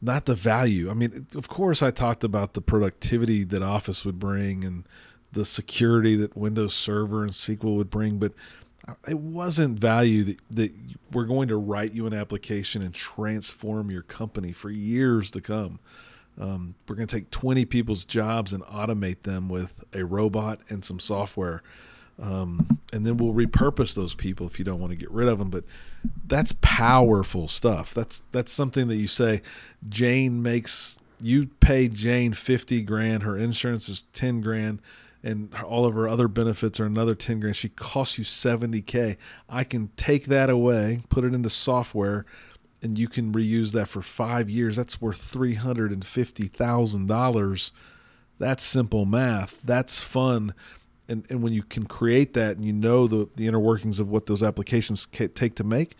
not 0.00 0.24
the 0.26 0.34
value. 0.34 0.90
I 0.90 0.94
mean, 0.94 1.26
of 1.36 1.48
course, 1.48 1.82
I 1.82 1.90
talked 1.90 2.24
about 2.24 2.54
the 2.54 2.60
productivity 2.60 3.44
that 3.44 3.62
Office 3.62 4.04
would 4.04 4.18
bring 4.18 4.64
and 4.64 4.84
the 5.30 5.44
security 5.44 6.16
that 6.16 6.36
Windows 6.36 6.74
Server 6.74 7.22
and 7.22 7.32
SQL 7.32 7.76
would 7.76 7.90
bring, 7.90 8.18
but 8.18 8.32
it 9.08 9.18
wasn't 9.18 9.78
value 9.78 10.24
that, 10.24 10.38
that 10.50 10.72
we're 11.12 11.24
going 11.24 11.48
to 11.48 11.56
write 11.56 11.92
you 11.92 12.06
an 12.06 12.14
application 12.14 12.82
and 12.82 12.94
transform 12.94 13.90
your 13.90 14.02
company 14.02 14.52
for 14.52 14.70
years 14.70 15.30
to 15.32 15.40
come. 15.40 15.78
Um, 16.40 16.74
we're 16.88 16.96
going 16.96 17.06
to 17.06 17.16
take 17.16 17.30
20 17.30 17.64
people's 17.66 18.04
jobs 18.04 18.52
and 18.52 18.62
automate 18.64 19.22
them 19.22 19.48
with 19.48 19.84
a 19.92 20.04
robot 20.04 20.60
and 20.68 20.84
some 20.84 20.98
software. 20.98 21.62
Um, 22.20 22.78
and 22.92 23.04
then 23.06 23.16
we'll 23.16 23.34
repurpose 23.34 23.94
those 23.94 24.14
people 24.14 24.46
if 24.46 24.58
you 24.58 24.64
don't 24.64 24.80
want 24.80 24.90
to 24.92 24.96
get 24.96 25.10
rid 25.10 25.28
of 25.28 25.38
them. 25.38 25.50
But 25.50 25.64
that's 26.26 26.54
powerful 26.60 27.48
stuff. 27.48 27.92
That's 27.94 28.22
that's 28.32 28.52
something 28.52 28.88
that 28.88 28.96
you 28.96 29.08
say. 29.08 29.42
Jane 29.88 30.42
makes 30.42 30.98
you 31.20 31.48
pay 31.60 31.88
Jane 31.88 32.32
50 32.32 32.82
grand. 32.82 33.22
Her 33.22 33.36
insurance 33.36 33.88
is 33.88 34.02
10 34.12 34.40
grand 34.40 34.80
and 35.22 35.54
all 35.64 35.84
of 35.84 35.94
her 35.94 36.08
other 36.08 36.28
benefits 36.28 36.80
are 36.80 36.86
another 36.86 37.14
10 37.14 37.40
grand. 37.40 37.56
She 37.56 37.68
costs 37.68 38.16
you 38.18 38.24
70K. 38.24 39.18
I 39.48 39.64
can 39.64 39.88
take 39.96 40.26
that 40.26 40.50
away, 40.50 41.02
put 41.08 41.24
it 41.24 41.32
into 41.32 41.48
software, 41.48 42.26
and 42.82 42.98
you 42.98 43.08
can 43.08 43.32
reuse 43.32 43.72
that 43.72 43.88
for 43.88 44.02
five 44.02 44.50
years. 44.50 44.76
That's 44.76 45.00
worth 45.00 45.32
$350,000. 45.32 47.70
That's 48.38 48.64
simple 48.64 49.06
math. 49.06 49.60
That's 49.62 50.00
fun. 50.00 50.52
And, 51.08 51.24
and 51.30 51.42
when 51.42 51.52
you 51.52 51.62
can 51.62 51.86
create 51.86 52.32
that 52.34 52.56
and 52.56 52.66
you 52.66 52.72
know 52.72 53.06
the, 53.06 53.28
the 53.36 53.46
inner 53.46 53.60
workings 53.60 54.00
of 54.00 54.08
what 54.08 54.26
those 54.26 54.42
applications 54.42 55.06
take 55.06 55.54
to 55.54 55.62
make, 55.62 55.94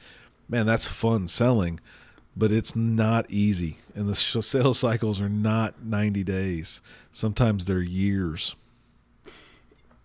man, 0.48 0.66
that's 0.66 0.88
fun 0.88 1.28
selling. 1.28 1.78
But 2.36 2.50
it's 2.50 2.74
not 2.74 3.30
easy. 3.30 3.78
And 3.94 4.08
the 4.08 4.16
sales 4.16 4.78
cycles 4.78 5.20
are 5.20 5.28
not 5.28 5.84
90 5.84 6.24
days, 6.24 6.82
sometimes 7.12 7.66
they're 7.66 7.80
years. 7.80 8.56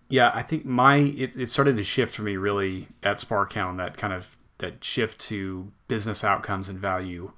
Yeah, 0.08 0.30
I 0.34 0.42
think 0.42 0.64
my 0.64 0.96
it, 0.96 1.36
it 1.36 1.50
started 1.50 1.76
to 1.76 1.84
shift 1.84 2.14
for 2.14 2.22
me 2.22 2.36
really 2.36 2.88
at 3.02 3.18
SparkHound 3.18 3.76
that 3.76 3.96
kind 3.96 4.12
of 4.12 4.36
that 4.58 4.82
shift 4.82 5.20
to 5.20 5.70
business 5.86 6.24
outcomes 6.24 6.68
and 6.68 6.78
value. 6.78 7.32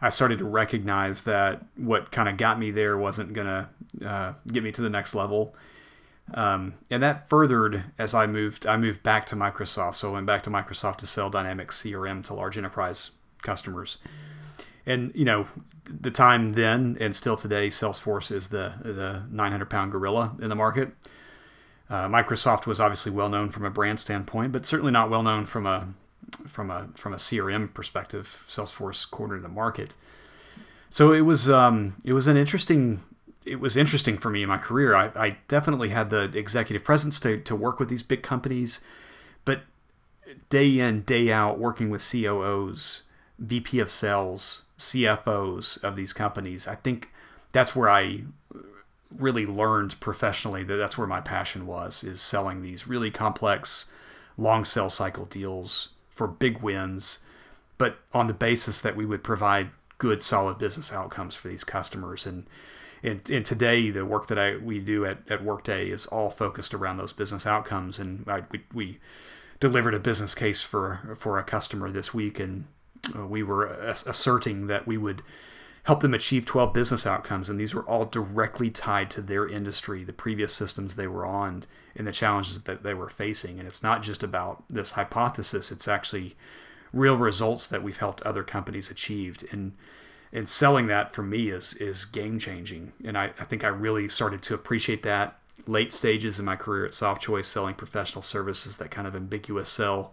I 0.00 0.10
started 0.10 0.38
to 0.38 0.44
recognize 0.44 1.22
that 1.22 1.62
what 1.76 2.12
kind 2.12 2.28
of 2.28 2.36
got 2.36 2.58
me 2.58 2.70
there 2.70 2.96
wasn't 2.96 3.32
gonna 3.32 3.70
uh, 4.04 4.34
get 4.46 4.62
me 4.62 4.70
to 4.72 4.82
the 4.82 4.90
next 4.90 5.14
level, 5.14 5.54
um, 6.32 6.74
and 6.90 7.02
that 7.02 7.28
furthered 7.28 7.84
as 7.98 8.14
I 8.14 8.26
moved. 8.26 8.66
I 8.66 8.76
moved 8.76 9.02
back 9.02 9.24
to 9.26 9.36
Microsoft, 9.36 9.96
so 9.96 10.10
I 10.10 10.12
went 10.14 10.26
back 10.26 10.42
to 10.44 10.50
Microsoft 10.50 10.98
to 10.98 11.06
sell 11.06 11.30
Dynamics 11.30 11.82
CRM 11.82 12.22
to 12.24 12.34
large 12.34 12.56
enterprise 12.56 13.10
customers. 13.42 13.98
And 14.86 15.10
you 15.14 15.24
know, 15.24 15.48
the 15.84 16.10
time 16.10 16.50
then 16.50 16.96
and 17.00 17.14
still 17.16 17.36
today, 17.36 17.68
Salesforce 17.68 18.30
is 18.30 18.48
the 18.48 18.74
the 18.82 19.24
900 19.30 19.68
pound 19.68 19.90
gorilla 19.92 20.36
in 20.40 20.48
the 20.48 20.54
market. 20.54 20.92
Uh, 21.94 22.08
Microsoft 22.08 22.66
was 22.66 22.80
obviously 22.80 23.12
well 23.12 23.28
known 23.28 23.50
from 23.50 23.64
a 23.64 23.70
brand 23.70 24.00
standpoint, 24.00 24.50
but 24.50 24.66
certainly 24.66 24.90
not 24.90 25.08
well 25.08 25.22
known 25.22 25.46
from 25.46 25.64
a 25.64 25.94
from 26.44 26.68
a 26.68 26.88
from 26.96 27.12
a 27.12 27.18
CRM 27.18 27.72
perspective. 27.72 28.44
Salesforce 28.48 29.08
cornered 29.08 29.44
the 29.44 29.48
market, 29.48 29.94
so 30.90 31.12
it 31.12 31.20
was 31.20 31.48
um, 31.48 31.94
it 32.04 32.12
was 32.12 32.26
an 32.26 32.36
interesting 32.36 33.00
it 33.44 33.60
was 33.60 33.76
interesting 33.76 34.18
for 34.18 34.28
me 34.28 34.42
in 34.42 34.48
my 34.48 34.58
career. 34.58 34.96
I, 34.96 35.12
I 35.14 35.36
definitely 35.46 35.90
had 35.90 36.10
the 36.10 36.24
executive 36.36 36.82
presence 36.82 37.20
to, 37.20 37.38
to 37.38 37.54
work 37.54 37.78
with 37.78 37.90
these 37.90 38.02
big 38.02 38.24
companies, 38.24 38.80
but 39.44 39.60
day 40.50 40.80
in 40.80 41.02
day 41.02 41.30
out 41.30 41.60
working 41.60 41.90
with 41.90 42.04
COOs, 42.10 43.04
VP 43.38 43.78
of 43.78 43.88
sales, 43.88 44.64
CFOs 44.80 45.80
of 45.84 45.94
these 45.94 46.12
companies, 46.12 46.66
I 46.66 46.74
think 46.74 47.10
that's 47.52 47.76
where 47.76 47.88
I 47.88 48.24
really 49.16 49.46
learned 49.46 49.98
professionally 50.00 50.64
that 50.64 50.76
that's 50.76 50.98
where 50.98 51.06
my 51.06 51.20
passion 51.20 51.66
was 51.66 52.02
is 52.02 52.20
selling 52.20 52.62
these 52.62 52.86
really 52.86 53.10
complex 53.10 53.90
long 54.36 54.64
sales 54.64 54.94
cycle 54.94 55.24
deals 55.26 55.90
for 56.10 56.26
big 56.26 56.60
wins 56.60 57.20
but 57.78 57.98
on 58.12 58.26
the 58.26 58.34
basis 58.34 58.80
that 58.80 58.96
we 58.96 59.04
would 59.04 59.24
provide 59.24 59.70
good 59.98 60.22
solid 60.22 60.58
business 60.58 60.92
outcomes 60.92 61.34
for 61.34 61.48
these 61.48 61.64
customers. 61.64 62.26
And 62.26 62.46
and, 63.02 63.28
and 63.28 63.44
today 63.44 63.90
the 63.90 64.06
work 64.06 64.28
that 64.28 64.38
I 64.38 64.56
we 64.56 64.78
do 64.78 65.04
at, 65.04 65.18
at 65.28 65.44
Workday 65.44 65.90
is 65.90 66.06
all 66.06 66.30
focused 66.30 66.72
around 66.72 66.96
those 66.96 67.12
business 67.12 67.46
outcomes. 67.46 67.98
And 67.98 68.26
I, 68.28 68.42
we, 68.50 68.62
we 68.72 68.98
delivered 69.60 69.94
a 69.94 69.98
business 69.98 70.34
case 70.34 70.62
for 70.62 71.16
for 71.18 71.38
a 71.38 71.44
customer 71.44 71.90
this 71.90 72.14
week 72.14 72.40
and 72.40 72.66
uh, 73.14 73.26
we 73.26 73.42
were 73.42 73.66
asserting 73.66 74.66
that 74.68 74.86
we 74.86 74.96
would 74.96 75.22
help 75.84 76.00
them 76.00 76.14
achieve 76.14 76.44
12 76.44 76.72
business 76.72 77.06
outcomes. 77.06 77.48
And 77.48 77.60
these 77.60 77.74
were 77.74 77.84
all 77.84 78.04
directly 78.04 78.70
tied 78.70 79.10
to 79.12 79.20
their 79.20 79.46
industry, 79.46 80.02
the 80.02 80.12
previous 80.12 80.52
systems 80.52 80.94
they 80.94 81.06
were 81.06 81.26
on, 81.26 81.64
and 81.94 82.06
the 82.06 82.12
challenges 82.12 82.60
that 82.62 82.82
they 82.82 82.94
were 82.94 83.10
facing. 83.10 83.58
And 83.58 83.68
it's 83.68 83.82
not 83.82 84.02
just 84.02 84.22
about 84.22 84.64
this 84.68 84.92
hypothesis, 84.92 85.70
it's 85.70 85.86
actually 85.86 86.36
real 86.92 87.16
results 87.16 87.66
that 87.66 87.82
we've 87.82 87.98
helped 87.98 88.22
other 88.22 88.42
companies 88.42 88.90
achieve. 88.90 89.38
And 89.52 89.72
and 90.32 90.48
selling 90.48 90.88
that 90.88 91.14
for 91.14 91.22
me 91.22 91.50
is 91.50 91.74
is 91.74 92.04
game 92.04 92.38
changing. 92.38 92.92
And 93.04 93.16
I, 93.16 93.32
I 93.38 93.44
think 93.44 93.62
I 93.62 93.68
really 93.68 94.08
started 94.08 94.42
to 94.42 94.54
appreciate 94.54 95.02
that 95.04 95.38
late 95.66 95.92
stages 95.92 96.38
in 96.38 96.44
my 96.44 96.56
career 96.56 96.84
at 96.84 96.92
Softchoice 96.92 97.44
selling 97.44 97.74
professional 97.74 98.22
services, 98.22 98.78
that 98.78 98.90
kind 98.90 99.06
of 99.06 99.14
ambiguous 99.14 99.70
sell. 99.70 100.12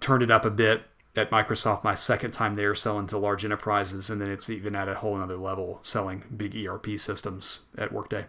Turned 0.00 0.22
it 0.22 0.30
up 0.30 0.44
a 0.44 0.50
bit 0.50 0.82
at 1.18 1.30
Microsoft 1.30 1.84
my 1.84 1.94
second 1.94 2.30
time 2.30 2.54
there 2.54 2.74
selling 2.74 3.06
to 3.08 3.18
large 3.18 3.44
enterprises, 3.44 4.08
and 4.08 4.20
then 4.20 4.30
it's 4.30 4.48
even 4.48 4.74
at 4.74 4.88
a 4.88 4.94
whole 4.94 5.20
other 5.20 5.36
level 5.36 5.80
selling 5.82 6.24
big 6.34 6.56
ERP 6.56 6.98
systems 6.98 7.62
at 7.76 7.92
Workday. 7.92 8.26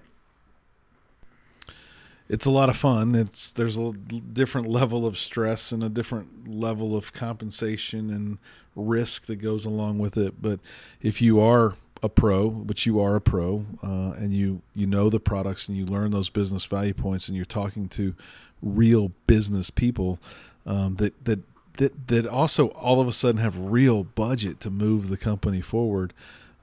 It's 2.27 2.45
a 2.45 2.51
lot 2.51 2.69
of 2.69 2.77
fun. 2.77 3.15
It's 3.15 3.51
there's 3.51 3.77
a 3.77 3.91
different 3.91 4.67
level 4.67 5.07
of 5.07 5.17
stress 5.17 5.71
and 5.71 5.83
a 5.83 5.89
different 5.89 6.47
level 6.47 6.95
of 6.95 7.11
compensation 7.11 8.11
and 8.11 8.37
risk 8.75 9.25
that 9.25 9.37
goes 9.37 9.65
along 9.65 9.97
with 9.97 10.15
it. 10.15 10.41
But 10.41 10.59
if 11.01 11.21
you 11.21 11.39
are 11.41 11.75
a 12.03 12.09
pro, 12.09 12.47
which 12.47 12.85
you 12.85 12.99
are 12.99 13.15
a 13.15 13.21
pro, 13.21 13.65
uh, 13.83 14.11
and 14.11 14.33
you 14.33 14.61
you 14.75 14.85
know 14.85 15.09
the 15.09 15.19
products 15.19 15.67
and 15.67 15.77
you 15.77 15.85
learn 15.85 16.11
those 16.11 16.29
business 16.29 16.65
value 16.65 16.93
points, 16.93 17.27
and 17.27 17.35
you're 17.35 17.45
talking 17.45 17.87
to 17.89 18.13
real 18.61 19.11
business 19.25 19.69
people 19.69 20.19
um, 20.65 20.95
that 20.95 21.25
that 21.25 21.39
that 21.79 22.07
that 22.07 22.25
also 22.25 22.67
all 22.67 23.01
of 23.01 23.07
a 23.07 23.13
sudden 23.13 23.41
have 23.41 23.57
real 23.57 24.03
budget 24.03 24.59
to 24.61 24.69
move 24.69 25.09
the 25.09 25.17
company 25.17 25.59
forward. 25.59 26.13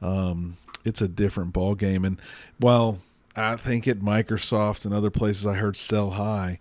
Um, 0.01 0.57
it's 0.85 1.03
a 1.03 1.09
different 1.09 1.53
ball 1.53 1.75
game, 1.75 2.05
and 2.05 2.21
while 2.59 3.01
I 3.37 3.57
think 3.57 3.87
at 3.87 3.99
Microsoft 3.99 4.85
and 4.85 4.95
other 4.95 5.11
places 5.11 5.47
I 5.47 5.55
heard 5.55 5.77
sell 5.77 6.13
high. 6.13 6.59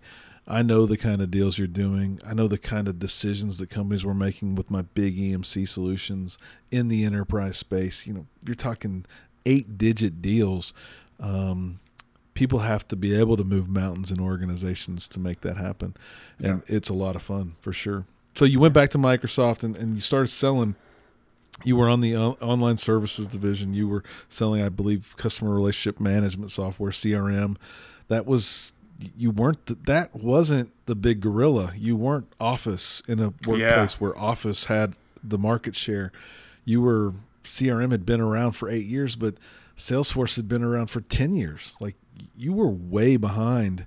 I 0.48 0.62
know 0.62 0.86
the 0.86 0.96
kind 0.96 1.20
of 1.20 1.30
deals 1.32 1.58
you're 1.58 1.66
doing. 1.66 2.20
I 2.24 2.32
know 2.32 2.46
the 2.46 2.56
kind 2.56 2.86
of 2.86 3.00
decisions 3.00 3.58
that 3.58 3.68
companies 3.68 4.04
were 4.04 4.14
making 4.14 4.54
with 4.54 4.70
my 4.70 4.82
big 4.82 5.16
EMC 5.18 5.66
solutions 5.66 6.38
in 6.70 6.86
the 6.86 7.04
enterprise 7.04 7.56
space. 7.56 8.06
You 8.06 8.14
know, 8.14 8.26
you're 8.46 8.54
talking 8.54 9.06
eight 9.44 9.76
digit 9.76 10.22
deals. 10.22 10.72
Um, 11.18 11.80
people 12.34 12.60
have 12.60 12.86
to 12.88 12.96
be 12.96 13.18
able 13.18 13.36
to 13.36 13.42
move 13.42 13.68
mountains 13.68 14.12
in 14.12 14.20
organizations 14.20 15.08
to 15.08 15.18
make 15.18 15.40
that 15.40 15.56
happen. 15.56 15.96
And 16.38 16.62
yeah. 16.68 16.76
it's 16.76 16.90
a 16.90 16.94
lot 16.94 17.16
of 17.16 17.22
fun 17.22 17.56
for 17.60 17.72
sure. 17.72 18.04
So 18.36 18.44
you 18.44 18.60
went 18.60 18.74
back 18.74 18.90
to 18.90 18.98
Microsoft 18.98 19.64
and, 19.64 19.76
and 19.76 19.94
you 19.94 20.00
started 20.00 20.28
selling 20.28 20.76
you 21.64 21.76
were 21.76 21.88
on 21.88 22.00
the 22.00 22.14
online 22.16 22.76
services 22.76 23.26
division. 23.26 23.72
You 23.72 23.88
were 23.88 24.04
selling, 24.28 24.62
I 24.62 24.68
believe, 24.68 25.14
customer 25.16 25.54
relationship 25.54 26.00
management 26.00 26.50
software, 26.50 26.90
CRM. 26.90 27.56
That 28.08 28.26
was 28.26 28.72
you 29.16 29.30
weren't 29.30 29.86
that 29.86 30.14
wasn't 30.14 30.70
the 30.86 30.94
big 30.94 31.20
gorilla. 31.20 31.72
You 31.76 31.96
weren't 31.96 32.32
Office 32.38 33.02
in 33.08 33.20
a 33.20 33.28
workplace 33.46 33.58
yeah. 33.58 33.96
where 33.98 34.18
Office 34.18 34.64
had 34.64 34.94
the 35.22 35.38
market 35.38 35.74
share. 35.74 36.12
You 36.64 36.82
were 36.82 37.14
CRM 37.44 37.90
had 37.90 38.04
been 38.04 38.20
around 38.20 38.52
for 38.52 38.68
eight 38.68 38.86
years, 38.86 39.16
but 39.16 39.36
Salesforce 39.76 40.36
had 40.36 40.48
been 40.48 40.62
around 40.62 40.88
for 40.88 41.00
ten 41.00 41.34
years. 41.34 41.74
Like 41.80 41.96
you 42.36 42.52
were 42.52 42.68
way 42.68 43.16
behind 43.16 43.86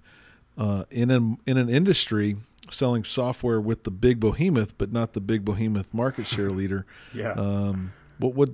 uh, 0.60 0.84
in 0.92 1.10
an 1.10 1.38
in 1.48 1.58
an 1.58 1.70
industry 1.70 2.36
selling 2.70 3.04
software 3.04 3.60
with 3.60 3.86
the 3.86 3.92
big 3.92 4.20
behemoth, 4.20 4.78
but 4.78 4.92
not 4.92 5.14
the 5.14 5.22
big 5.22 5.44
behemoth 5.46 5.92
market 5.94 6.28
share 6.36 6.50
leader. 6.50 6.86
yeah. 7.14 7.32
Um, 7.32 7.94
what 8.20 8.36
what 8.36 8.50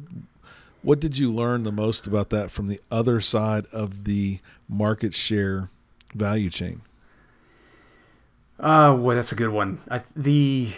what 0.84 1.00
did 1.00 1.18
you 1.18 1.34
learn 1.34 1.63
the 1.63 1.72
most 1.72 2.06
about 2.06 2.30
that 2.30 2.52
from 2.52 2.68
the 2.68 2.80
other 2.91 3.20
side 3.20 3.65
of 3.72 4.04
the 4.04 4.39
market 4.70 5.15
share 5.15 5.72
value 6.13 6.52
chain? 6.52 6.82
Uh, 8.60 8.96
well, 8.98 9.15
that's 9.15 9.32
a 9.32 9.36
good 9.36 9.50
one. 9.50 9.82
I, 9.89 10.04
the 10.15 10.74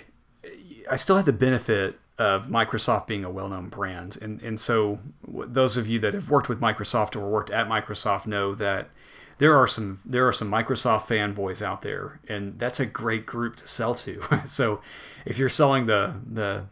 I 0.90 0.96
still 0.96 1.18
had 1.18 1.26
the 1.26 1.34
benefit 1.34 2.00
of 2.18 2.48
Microsoft 2.48 3.06
being 3.06 3.24
a 3.24 3.30
well-known 3.30 3.68
brand, 3.68 4.18
and 4.22 4.42
and 4.42 4.60
so 4.60 5.00
those 5.28 5.76
of 5.76 5.88
you 5.88 6.00
that 6.00 6.14
have 6.14 6.30
worked 6.30 6.48
with 6.48 6.62
Microsoft 6.62 7.18
or 7.18 7.28
worked 7.28 7.50
at 7.50 7.68
Microsoft 7.68 8.26
know 8.26 8.56
that 8.56 8.90
there 9.40 9.56
are 9.56 9.68
some 9.68 10.00
there 10.06 10.28
are 10.28 10.34
some 10.34 10.50
Microsoft 10.50 11.04
fanboys 11.04 11.62
out 11.62 11.82
there, 11.82 12.20
and 12.28 12.58
that's 12.58 12.80
a 12.80 12.86
great 12.86 13.26
group 13.26 13.56
to 13.58 13.68
sell 13.68 13.94
to. 13.96 14.22
so, 14.48 14.82
if 15.26 15.38
you're 15.38 15.50
selling 15.50 15.86
the 15.86 16.16
the 16.26 16.66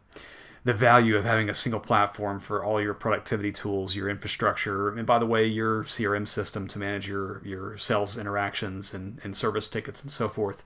the 0.63 0.73
value 0.73 1.15
of 1.15 1.23
having 1.23 1.47
a 1.47 1.53
single 1.53 1.79
platform 1.79 2.39
for 2.39 2.63
all 2.63 2.81
your 2.81 2.95
productivity 2.95 3.51
tools, 3.51 3.95
your 3.95 4.09
infrastructure, 4.09 4.89
and 4.89 5.05
by 5.05 5.19
the 5.19 5.25
way, 5.25 5.45
your 5.45 5.83
CRM 5.83 6.27
system 6.27 6.67
to 6.67 6.79
manage 6.79 7.07
your 7.07 7.41
your 7.45 7.77
sales 7.77 8.17
interactions 8.17 8.93
and, 8.93 9.19
and 9.23 9.35
service 9.35 9.69
tickets 9.69 10.01
and 10.01 10.11
so 10.11 10.27
forth. 10.27 10.63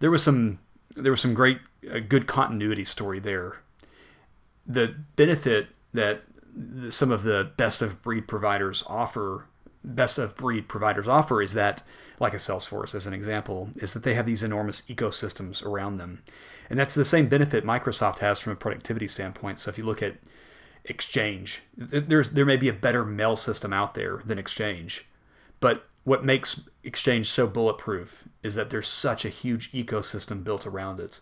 There 0.00 0.10
was 0.10 0.24
some 0.24 0.58
there 0.96 1.12
was 1.12 1.20
some 1.20 1.34
great 1.34 1.58
a 1.88 2.00
good 2.00 2.26
continuity 2.26 2.84
story 2.84 3.20
there. 3.20 3.58
The 4.66 4.96
benefit 5.14 5.68
that 5.94 6.22
some 6.88 7.12
of 7.12 7.22
the 7.22 7.52
best 7.56 7.82
of 7.82 8.02
breed 8.02 8.26
providers 8.26 8.82
offer 8.88 9.46
best 9.86 10.18
of 10.18 10.36
breed 10.36 10.68
providers 10.68 11.08
offer 11.08 11.40
is 11.40 11.54
that, 11.54 11.82
like 12.18 12.34
a 12.34 12.38
Salesforce 12.38 12.94
as 12.94 13.06
an 13.06 13.14
example, 13.14 13.70
is 13.76 13.94
that 13.94 14.02
they 14.02 14.14
have 14.14 14.26
these 14.26 14.42
enormous 14.42 14.82
ecosystems 14.82 15.64
around 15.64 15.96
them. 15.96 16.22
And 16.68 16.78
that's 16.78 16.94
the 16.94 17.04
same 17.04 17.28
benefit 17.28 17.64
Microsoft 17.64 18.18
has 18.18 18.40
from 18.40 18.52
a 18.52 18.56
productivity 18.56 19.08
standpoint. 19.08 19.60
So 19.60 19.70
if 19.70 19.78
you 19.78 19.84
look 19.84 20.02
at 20.02 20.16
Exchange, 20.84 21.62
there's 21.76 22.30
there 22.30 22.44
may 22.44 22.56
be 22.56 22.68
a 22.68 22.72
better 22.72 23.04
mail 23.04 23.34
system 23.34 23.72
out 23.72 23.94
there 23.94 24.22
than 24.24 24.38
Exchange, 24.38 25.06
but 25.58 25.86
what 26.04 26.24
makes 26.24 26.68
Exchange 26.84 27.28
so 27.28 27.48
bulletproof 27.48 28.28
is 28.44 28.54
that 28.54 28.70
there's 28.70 28.86
such 28.86 29.24
a 29.24 29.28
huge 29.30 29.72
ecosystem 29.72 30.44
built 30.44 30.64
around 30.64 31.00
it 31.00 31.20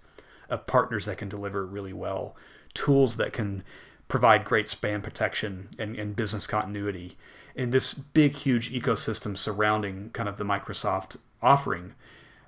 of 0.50 0.66
partners 0.66 1.06
that 1.06 1.16
can 1.16 1.30
deliver 1.30 1.64
really 1.64 1.94
well, 1.94 2.36
tools 2.74 3.16
that 3.16 3.32
can 3.32 3.62
provide 4.08 4.44
great 4.44 4.66
spam 4.66 5.02
protection 5.02 5.68
and, 5.78 5.96
and 5.96 6.14
business 6.14 6.46
continuity 6.46 7.16
in 7.54 7.70
this 7.70 7.94
big, 7.94 8.34
huge 8.34 8.72
ecosystem 8.72 9.36
surrounding 9.36 10.10
kind 10.10 10.28
of 10.28 10.36
the 10.36 10.44
Microsoft 10.44 11.16
offering. 11.40 11.94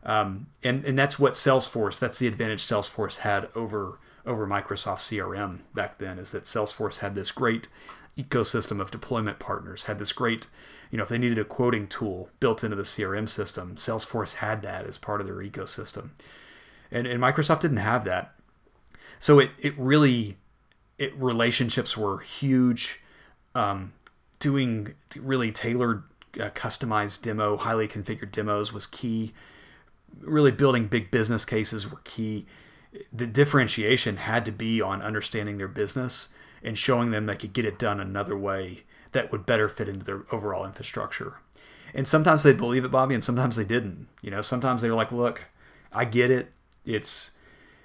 Um, 0.03 0.47
and, 0.62 0.85
and 0.85 0.99
that's 0.99 1.19
what 1.19 1.33
Salesforce, 1.33 1.99
that's 1.99 2.19
the 2.19 2.27
advantage 2.27 2.62
Salesforce 2.62 3.19
had 3.19 3.49
over, 3.55 3.99
over 4.25 4.47
Microsoft 4.47 4.99
CRM 4.99 5.61
back 5.75 5.99
then, 5.99 6.19
is 6.19 6.33
that 6.33 6.45
Salesforce 6.45 6.99
had 6.99 7.14
this 7.14 7.31
great 7.31 7.69
ecosystem 8.16 8.81
of 8.81 8.90
deployment 8.90 9.38
partners, 9.38 9.85
had 9.85 9.99
this 9.99 10.12
great, 10.12 10.49
you 10.90 10.97
know, 10.97 11.03
if 11.03 11.09
they 11.09 11.19
needed 11.19 11.38
a 11.38 11.45
quoting 11.45 11.87
tool 11.87 12.31
built 12.40 12.64
into 12.64 12.77
the 12.77 12.83
CRM 12.83 13.29
system, 13.29 13.77
Salesforce 13.77 14.37
had 14.37 14.62
that 14.62 14.87
as 14.87 14.99
part 14.99 15.21
of 15.21 15.27
their 15.27 15.37
ecosystem. 15.37 16.11
And, 16.90 17.07
and 17.07 17.21
Microsoft 17.21 17.61
didn't 17.61 17.79
have 17.79 18.05
that. 18.05 18.33
So 19.19 19.38
it, 19.38 19.51
it 19.59 19.75
really, 19.77 20.37
it 20.99 21.14
relationships 21.16 21.97
were 21.97 22.19
huge. 22.19 23.01
Um, 23.55 23.92
doing 24.46 24.94
really 25.18 25.50
tailored, 25.50 26.04
uh, 26.38 26.50
customized 26.50 27.20
demo, 27.22 27.56
highly 27.56 27.88
configured 27.88 28.30
demos 28.30 28.72
was 28.72 28.87
key. 28.87 29.32
Really 30.20 30.52
building 30.52 30.87
big 30.87 31.11
business 31.11 31.44
cases 31.44 31.90
were 31.90 32.00
key. 32.04 32.46
The 33.12 33.26
differentiation 33.26 34.18
had 34.18 34.44
to 34.44 34.52
be 34.52 34.80
on 34.80 35.02
understanding 35.02 35.59
their 35.59 35.66
business 35.66 36.28
and 36.62 36.78
showing 36.78 37.11
them 37.11 37.26
they 37.26 37.35
could 37.35 37.52
get 37.52 37.64
it 37.64 37.76
done 37.76 37.98
another 37.98 38.38
way 38.38 38.85
that 39.11 39.32
would 39.32 39.46
better 39.46 39.68
fit 39.68 39.88
into 39.88 40.04
their 40.04 40.22
overall 40.30 40.64
infrastructure. 40.64 41.38
And 41.92 42.06
sometimes 42.06 42.44
they 42.44 42.52
believe 42.52 42.85
it, 42.85 42.92
Bobby, 42.92 43.16
and 43.16 43.24
sometimes 43.24 43.56
they 43.56 43.64
didn't. 43.64 44.06
You 44.22 44.30
know, 44.30 44.42
sometimes 44.42 44.80
they 44.80 44.88
were 44.88 44.94
like, 44.94 45.11
"Look, 45.11 45.46
I 45.92 46.04
get 46.04 46.30
it. 46.30 46.52
It's 46.85 47.32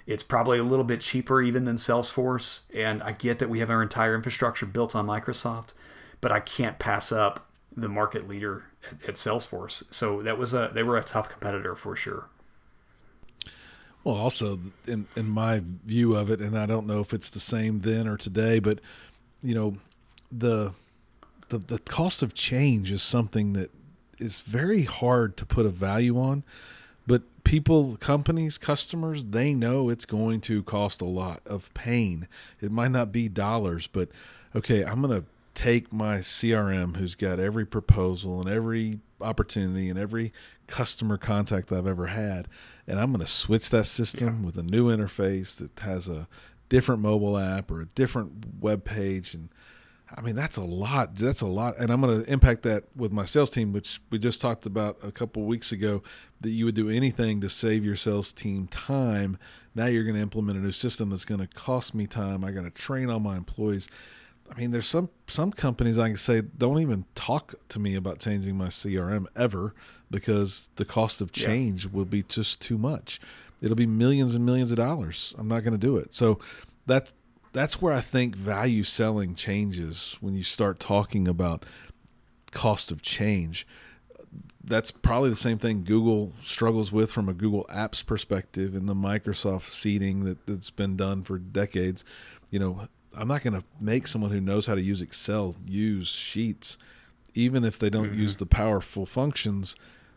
it's 0.06 0.22
probably 0.22 0.60
a 0.60 0.64
little 0.64 0.84
bit 0.84 1.00
cheaper 1.00 1.42
even 1.42 1.64
than 1.64 1.76
Salesforce, 1.76 2.60
and 2.72 3.02
I 3.02 3.10
get 3.10 3.40
that 3.40 3.50
we 3.50 3.58
have 3.58 3.70
our 3.70 3.82
entire 3.82 4.14
infrastructure 4.14 4.66
built 4.66 4.94
on 4.94 5.06
Microsoft, 5.06 5.74
but 6.22 6.32
I 6.32 6.40
can't 6.40 6.78
pass 6.78 7.12
up 7.12 7.46
the 7.76 7.88
market 7.88 8.26
leader 8.26 8.64
at, 8.90 9.10
at 9.10 9.14
Salesforce. 9.16 9.84
So 9.92 10.22
that 10.22 10.38
was 10.38 10.54
a 10.54 10.70
they 10.72 10.82
were 10.82 10.96
a 10.96 11.04
tough 11.04 11.28
competitor 11.28 11.74
for 11.74 11.94
sure. 11.94 12.28
Well, 14.04 14.16
also 14.16 14.58
in 14.86 15.06
in 15.14 15.28
my 15.28 15.62
view 15.84 16.16
of 16.16 16.30
it, 16.30 16.40
and 16.40 16.58
I 16.58 16.64
don't 16.64 16.86
know 16.86 17.00
if 17.00 17.12
it's 17.12 17.28
the 17.28 17.40
same 17.40 17.80
then 17.80 18.08
or 18.08 18.16
today, 18.16 18.58
but 18.58 18.80
you 19.42 19.54
know, 19.54 19.76
the 20.30 20.72
the 21.50 21.58
the 21.58 21.78
cost 21.78 22.22
of 22.22 22.32
change 22.32 22.90
is 22.90 23.02
something 23.02 23.52
that 23.52 23.70
is 24.18 24.40
very 24.40 24.84
hard 24.84 25.36
to 25.36 25.44
put 25.44 25.66
a 25.66 25.70
value 25.70 26.18
on. 26.18 26.44
But 27.04 27.22
people, 27.42 27.96
companies, 27.96 28.58
customers, 28.58 29.24
they 29.26 29.54
know 29.54 29.88
it's 29.88 30.06
going 30.06 30.40
to 30.42 30.62
cost 30.62 31.00
a 31.00 31.06
lot 31.06 31.40
of 31.44 31.74
pain. 31.74 32.28
It 32.60 32.70
might 32.70 32.92
not 32.92 33.10
be 33.10 33.28
dollars, 33.28 33.88
but 33.88 34.10
okay, 34.54 34.84
I'm 34.84 35.02
going 35.02 35.20
to 35.20 35.26
take 35.54 35.92
my 35.92 36.18
CRM 36.18 36.96
who's 36.96 37.14
got 37.14 37.38
every 37.38 37.66
proposal 37.66 38.40
and 38.40 38.48
every 38.48 39.00
opportunity 39.20 39.88
and 39.88 39.98
every 39.98 40.32
customer 40.66 41.16
contact 41.16 41.70
I've 41.70 41.86
ever 41.86 42.06
had, 42.06 42.48
and 42.86 42.98
I'm 42.98 43.12
going 43.12 43.24
to 43.24 43.30
switch 43.30 43.70
that 43.70 43.84
system 43.84 44.40
yeah. 44.40 44.46
with 44.46 44.56
a 44.56 44.62
new 44.62 44.88
interface 44.94 45.58
that 45.58 45.78
has 45.84 46.08
a 46.08 46.28
different 46.72 47.02
mobile 47.02 47.36
app 47.36 47.70
or 47.70 47.82
a 47.82 47.86
different 47.86 48.32
web 48.58 48.82
page 48.82 49.34
and 49.34 49.50
I 50.16 50.22
mean 50.22 50.34
that's 50.34 50.56
a 50.56 50.64
lot 50.64 51.16
that's 51.16 51.42
a 51.42 51.46
lot 51.46 51.76
and 51.76 51.90
I'm 51.90 52.00
going 52.00 52.24
to 52.24 52.32
impact 52.32 52.62
that 52.62 52.84
with 52.96 53.12
my 53.12 53.26
sales 53.26 53.50
team 53.50 53.74
which 53.74 54.00
we 54.08 54.18
just 54.18 54.40
talked 54.40 54.64
about 54.64 54.96
a 55.02 55.12
couple 55.12 55.44
weeks 55.44 55.70
ago 55.70 56.02
that 56.40 56.48
you 56.48 56.64
would 56.64 56.74
do 56.74 56.88
anything 56.88 57.42
to 57.42 57.50
save 57.50 57.84
your 57.84 57.94
sales 57.94 58.32
team 58.32 58.68
time 58.68 59.36
now 59.74 59.84
you're 59.84 60.04
going 60.04 60.16
to 60.16 60.22
implement 60.22 60.58
a 60.58 60.62
new 60.62 60.72
system 60.72 61.10
that's 61.10 61.26
going 61.26 61.42
to 61.42 61.46
cost 61.46 61.94
me 61.94 62.06
time 62.06 62.42
I 62.42 62.52
got 62.52 62.64
to 62.64 62.70
train 62.70 63.10
all 63.10 63.20
my 63.20 63.36
employees 63.36 63.86
I 64.54 64.60
mean, 64.60 64.70
there's 64.70 64.86
some 64.86 65.08
some 65.26 65.50
companies 65.50 65.98
I 65.98 66.08
can 66.08 66.16
say 66.16 66.42
don't 66.42 66.80
even 66.80 67.06
talk 67.14 67.54
to 67.68 67.78
me 67.78 67.94
about 67.94 68.18
changing 68.18 68.56
my 68.56 68.66
CRM 68.66 69.26
ever 69.34 69.74
because 70.10 70.68
the 70.76 70.84
cost 70.84 71.20
of 71.22 71.32
change 71.32 71.86
yeah. 71.86 71.92
will 71.92 72.04
be 72.04 72.22
just 72.22 72.60
too 72.60 72.76
much. 72.76 73.18
it'll 73.62 73.76
be 73.76 73.86
millions 73.86 74.34
and 74.34 74.44
millions 74.44 74.70
of 74.70 74.76
dollars. 74.76 75.34
I'm 75.38 75.48
not 75.48 75.62
going 75.62 75.72
to 75.72 75.78
do 75.78 75.96
it. 75.96 76.14
So 76.14 76.38
that's 76.86 77.14
that's 77.52 77.80
where 77.80 77.94
I 77.94 78.00
think 78.00 78.36
value 78.36 78.84
selling 78.84 79.34
changes 79.34 80.18
when 80.20 80.34
you 80.34 80.42
start 80.42 80.78
talking 80.78 81.26
about 81.26 81.64
cost 82.50 82.92
of 82.92 83.00
change. 83.00 83.66
That's 84.64 84.90
probably 84.90 85.30
the 85.30 85.36
same 85.36 85.58
thing 85.58 85.82
Google 85.82 86.32
struggles 86.42 86.92
with 86.92 87.10
from 87.10 87.28
a 87.28 87.34
Google 87.34 87.66
Apps 87.70 88.04
perspective 88.04 88.74
and 88.74 88.88
the 88.88 88.94
Microsoft 88.94 89.70
seeding 89.70 90.24
that, 90.24 90.46
that's 90.46 90.70
been 90.70 90.96
done 90.96 91.22
for 91.24 91.38
decades. 91.38 92.04
You 92.50 92.58
know, 92.58 92.88
I'm 93.16 93.28
not 93.28 93.42
going 93.42 93.60
to 93.60 93.64
make 93.80 94.06
someone 94.06 94.30
who 94.30 94.40
knows 94.40 94.66
how 94.66 94.74
to 94.74 94.82
use 94.82 95.02
Excel 95.02 95.54
use 95.66 96.08
Sheets, 96.08 96.78
even 97.34 97.64
if 97.64 97.78
they 97.78 97.90
don't 97.90 98.10
mm-hmm. 98.10 98.20
use 98.20 98.38
the 98.38 98.46
powerful 98.46 99.06
functions. 99.06 99.76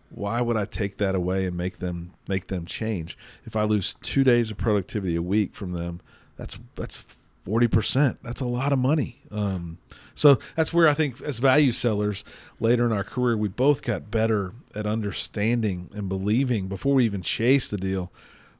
Why 0.10 0.42
would 0.42 0.56
I 0.56 0.66
take 0.66 0.98
that 0.98 1.16
away 1.16 1.46
and 1.46 1.58
make 1.58 1.80
them 1.80 2.12
make 2.28 2.48
them 2.48 2.66
change? 2.66 3.18
If 3.46 3.56
I 3.56 3.64
lose 3.64 3.96
two 3.96 4.24
days 4.24 4.52
of 4.52 4.58
productivity 4.58 5.16
a 5.16 5.22
week 5.22 5.56
from 5.56 5.72
them, 5.72 6.00
that's 6.38 6.58
that's 6.76 7.04
forty 7.44 7.68
percent. 7.68 8.20
That's 8.24 8.42
a 8.42 8.46
lot 8.46 8.72
of 8.72 8.80
money. 8.80 9.22
Um, 9.32 9.80
so 10.14 10.38
that's 10.56 10.74
where 10.74 10.88
I 10.88 10.94
think, 10.94 11.22
as 11.22 11.40
value 11.40 11.72
sellers, 11.72 12.24
later 12.60 12.86
in 12.86 12.94
our 12.94 13.04
career, 13.04 13.36
we 13.36 13.50
both 13.50 13.82
got 13.82 14.10
better 14.10 14.54
at 14.74 14.86
understanding 14.86 15.90
and 15.94 16.08
believing 16.08 16.68
before 16.68 16.94
we 16.94 17.06
even 17.06 17.22
chase 17.22 17.70
the 17.70 17.78
deal. 17.78 18.12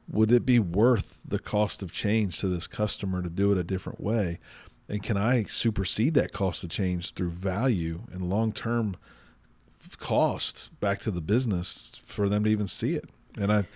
Would 0.08 0.30
it 0.30 0.46
be 0.46 0.58
worth 0.58 1.20
the 1.26 1.38
cost 1.38 1.82
of 1.82 1.92
change 1.92 2.38
to 2.38 2.48
this 2.48 2.66
customer 2.66 3.22
to 3.22 3.28
do 3.28 3.52
it 3.52 3.58
a 3.58 3.64
different 3.64 4.00
way? 4.00 4.38
And 4.88 5.02
can 5.02 5.16
I 5.16 5.44
supersede 5.44 6.14
that 6.14 6.32
cost 6.32 6.62
of 6.62 6.70
change 6.70 7.12
through 7.12 7.30
value 7.30 8.02
and 8.12 8.30
long 8.30 8.52
term 8.52 8.96
cost 9.98 10.70
back 10.80 11.00
to 11.00 11.10
the 11.10 11.20
business 11.20 12.00
for 12.06 12.28
them 12.28 12.44
to 12.44 12.50
even 12.50 12.66
see 12.66 12.94
it? 12.94 13.10
And 13.36 13.52
I, 13.52 13.66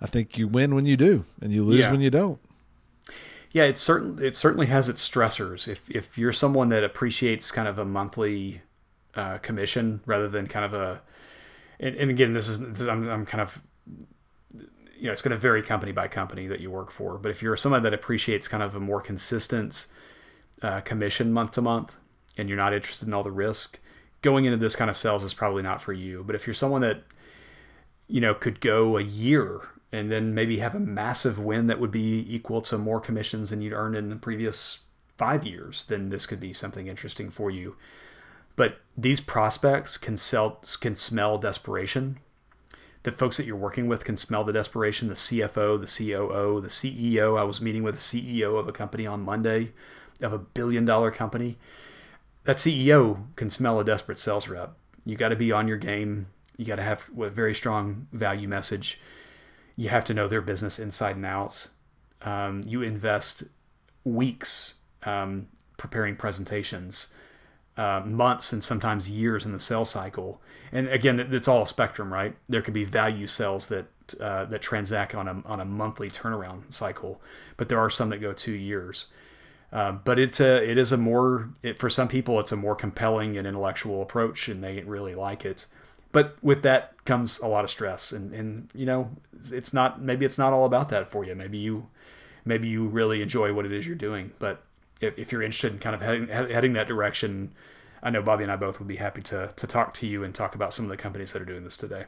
I 0.00 0.06
think 0.06 0.38
you 0.38 0.46
win 0.46 0.74
when 0.74 0.86
you 0.86 0.96
do, 0.96 1.24
and 1.40 1.52
you 1.52 1.64
lose 1.64 1.80
yeah. 1.80 1.90
when 1.90 2.00
you 2.00 2.10
don't. 2.10 2.38
Yeah, 3.52 3.64
it 3.64 3.76
certain 3.76 4.22
it 4.22 4.36
certainly 4.36 4.66
has 4.66 4.88
its 4.88 5.06
stressors. 5.06 5.66
If 5.66 5.90
if 5.90 6.16
you're 6.16 6.32
someone 6.32 6.68
that 6.68 6.84
appreciates 6.84 7.50
kind 7.50 7.66
of 7.66 7.78
a 7.78 7.84
monthly 7.84 8.62
uh, 9.16 9.38
commission 9.38 10.00
rather 10.06 10.28
than 10.28 10.46
kind 10.46 10.64
of 10.64 10.72
a, 10.72 11.00
and, 11.80 11.96
and 11.96 12.10
again, 12.10 12.32
this 12.32 12.48
is, 12.48 12.60
this 12.60 12.80
is 12.80 12.86
I'm, 12.86 13.08
I'm 13.08 13.26
kind 13.26 13.40
of 13.40 13.60
you 15.00 15.06
know, 15.06 15.12
it's 15.12 15.22
going 15.22 15.30
to 15.30 15.36
vary 15.36 15.62
company 15.62 15.92
by 15.92 16.06
company 16.08 16.46
that 16.46 16.60
you 16.60 16.70
work 16.70 16.90
for. 16.90 17.16
But 17.16 17.30
if 17.30 17.42
you're 17.42 17.56
someone 17.56 17.82
that 17.84 17.94
appreciates 17.94 18.48
kind 18.48 18.62
of 18.62 18.74
a 18.74 18.80
more 18.80 19.00
consistent 19.00 19.86
uh, 20.60 20.82
commission 20.82 21.32
month 21.32 21.52
to 21.52 21.62
month, 21.62 21.96
and 22.36 22.48
you're 22.48 22.58
not 22.58 22.74
interested 22.74 23.08
in 23.08 23.14
all 23.14 23.22
the 23.22 23.32
risk, 23.32 23.80
going 24.20 24.44
into 24.44 24.58
this 24.58 24.76
kind 24.76 24.90
of 24.90 24.96
sales 24.96 25.24
is 25.24 25.32
probably 25.32 25.62
not 25.62 25.80
for 25.80 25.94
you. 25.94 26.22
But 26.22 26.36
if 26.36 26.46
you're 26.46 26.54
someone 26.54 26.82
that 26.82 27.02
you 28.08 28.20
know 28.20 28.34
could 28.34 28.60
go 28.60 28.98
a 28.98 29.02
year 29.02 29.60
and 29.90 30.10
then 30.10 30.34
maybe 30.34 30.58
have 30.58 30.74
a 30.74 30.80
massive 30.80 31.38
win 31.38 31.66
that 31.66 31.80
would 31.80 31.90
be 31.90 32.24
equal 32.32 32.60
to 32.62 32.78
more 32.78 33.00
commissions 33.00 33.50
than 33.50 33.62
you'd 33.62 33.72
earned 33.72 33.96
in 33.96 34.10
the 34.10 34.16
previous 34.16 34.80
five 35.16 35.46
years, 35.46 35.84
then 35.84 36.10
this 36.10 36.26
could 36.26 36.40
be 36.40 36.52
something 36.52 36.86
interesting 36.86 37.30
for 37.30 37.50
you. 37.50 37.76
But 38.54 38.78
these 38.96 39.20
prospects 39.20 39.96
can 39.96 40.18
sell 40.18 40.60
can 40.80 40.94
smell 40.94 41.38
desperation. 41.38 42.18
The 43.02 43.12
folks 43.12 43.36
that 43.38 43.46
you're 43.46 43.56
working 43.56 43.88
with 43.88 44.04
can 44.04 44.16
smell 44.16 44.44
the 44.44 44.52
desperation. 44.52 45.08
The 45.08 45.14
CFO, 45.14 45.80
the 45.80 45.86
COO, 45.86 46.60
the 46.60 46.68
CEO. 46.68 47.38
I 47.38 47.44
was 47.44 47.60
meeting 47.60 47.82
with 47.82 47.94
the 47.94 48.00
CEO 48.00 48.58
of 48.58 48.68
a 48.68 48.72
company 48.72 49.06
on 49.06 49.22
Monday, 49.22 49.72
of 50.20 50.32
a 50.32 50.38
billion 50.38 50.84
dollar 50.84 51.10
company. 51.10 51.58
That 52.44 52.56
CEO 52.56 53.26
can 53.36 53.50
smell 53.50 53.80
a 53.80 53.84
desperate 53.84 54.18
sales 54.18 54.48
rep. 54.48 54.74
You 55.04 55.16
got 55.16 55.30
to 55.30 55.36
be 55.36 55.50
on 55.52 55.68
your 55.68 55.78
game. 55.78 56.26
You 56.56 56.66
got 56.66 56.76
to 56.76 56.82
have 56.82 57.06
a 57.18 57.30
very 57.30 57.54
strong 57.54 58.06
value 58.12 58.48
message 58.48 59.00
you 59.80 59.88
have 59.88 60.04
to 60.04 60.12
know 60.12 60.28
their 60.28 60.42
business 60.42 60.78
inside 60.78 61.16
and 61.16 61.24
out. 61.24 61.68
Um, 62.20 62.62
you 62.66 62.82
invest 62.82 63.44
weeks 64.04 64.74
um, 65.04 65.48
preparing 65.78 66.16
presentations, 66.16 67.14
uh, 67.80 68.02
months 68.04 68.52
and 68.52 68.62
sometimes 68.62 69.08
years 69.08 69.46
in 69.46 69.52
the 69.52 69.60
sales 69.60 69.90
cycle. 69.90 70.40
And 70.72 70.88
again, 70.88 71.18
it's 71.18 71.48
all 71.48 71.62
a 71.62 71.66
spectrum, 71.66 72.12
right? 72.12 72.36
There 72.48 72.62
could 72.62 72.74
be 72.74 72.84
value 72.84 73.26
sales 73.26 73.68
that 73.68 73.86
uh, 74.20 74.44
that 74.46 74.60
transact 74.60 75.14
on 75.14 75.28
a 75.28 75.42
on 75.46 75.60
a 75.60 75.64
monthly 75.64 76.10
turnaround 76.10 76.72
cycle, 76.72 77.20
but 77.56 77.68
there 77.68 77.78
are 77.78 77.90
some 77.90 78.10
that 78.10 78.18
go 78.18 78.32
two 78.32 78.52
years. 78.52 79.06
Uh, 79.72 79.92
but 79.92 80.18
it's 80.18 80.40
a 80.40 80.68
it 80.68 80.76
is 80.76 80.92
a 80.92 80.96
more 80.96 81.50
it, 81.62 81.78
for 81.78 81.88
some 81.88 82.08
people 82.08 82.40
it's 82.40 82.52
a 82.52 82.56
more 82.56 82.74
compelling 82.74 83.38
and 83.38 83.46
intellectual 83.46 84.02
approach, 84.02 84.48
and 84.48 84.62
they 84.62 84.80
really 84.80 85.14
like 85.14 85.44
it 85.44 85.66
but 86.12 86.36
with 86.42 86.62
that 86.62 86.92
comes 87.04 87.38
a 87.38 87.46
lot 87.46 87.64
of 87.64 87.70
stress 87.70 88.12
and 88.12 88.32
and 88.34 88.68
you 88.74 88.86
know 88.86 89.10
it's 89.52 89.72
not 89.72 90.00
maybe 90.00 90.24
it's 90.24 90.38
not 90.38 90.52
all 90.52 90.64
about 90.64 90.88
that 90.88 91.10
for 91.10 91.24
you 91.24 91.34
maybe 91.34 91.58
you 91.58 91.86
maybe 92.44 92.68
you 92.68 92.86
really 92.86 93.22
enjoy 93.22 93.52
what 93.52 93.64
it 93.64 93.72
is 93.72 93.86
you're 93.86 93.96
doing 93.96 94.32
but 94.38 94.62
if, 95.00 95.18
if 95.18 95.32
you're 95.32 95.42
interested 95.42 95.72
in 95.72 95.78
kind 95.78 95.94
of 95.94 96.02
heading, 96.02 96.28
heading 96.28 96.72
that 96.74 96.86
direction 96.86 97.52
i 98.02 98.10
know 98.10 98.22
bobby 98.22 98.42
and 98.42 98.52
i 98.52 98.56
both 98.56 98.78
would 98.78 98.88
be 98.88 98.96
happy 98.96 99.22
to 99.22 99.52
to 99.56 99.66
talk 99.66 99.94
to 99.94 100.06
you 100.06 100.24
and 100.24 100.34
talk 100.34 100.54
about 100.54 100.72
some 100.74 100.84
of 100.84 100.90
the 100.90 100.96
companies 100.96 101.32
that 101.32 101.42
are 101.42 101.46
doing 101.46 101.64
this 101.64 101.76
today. 101.76 102.04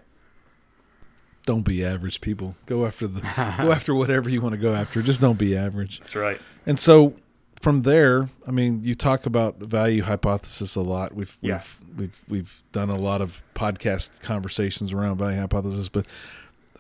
Don't 1.45 1.63
be 1.63 1.85
average 1.85 2.21
people. 2.21 2.55
Go 2.67 2.87
after 2.87 3.07
the 3.07 3.21
go 3.59 3.73
after 3.73 3.95
whatever 3.95 4.31
you 4.31 4.41
want 4.41 4.53
to 4.53 4.61
go 4.61 4.75
after. 4.75 5.03
Just 5.03 5.21
don't 5.21 5.39
be 5.39 5.57
average. 5.57 6.01
That's 6.01 6.15
right. 6.15 6.41
And 6.67 6.79
so 6.79 7.15
from 7.61 7.83
there, 7.83 8.29
I 8.47 8.51
mean, 8.51 8.83
you 8.85 8.95
talk 8.95 9.27
about 9.27 9.59
value 9.59 10.03
hypothesis 10.03 10.77
a 10.77 10.81
lot. 10.81 11.15
We've 11.15 11.37
yeah. 11.41 11.63
we've 11.97 11.99
we've 11.99 12.23
we've 12.29 12.63
done 12.73 12.91
a 12.91 12.97
lot 12.97 13.21
of 13.21 13.43
podcast 13.55 14.21
conversations 14.21 14.93
around 14.93 15.19
value 15.19 15.41
hypothesis, 15.41 15.89
but 15.89 16.07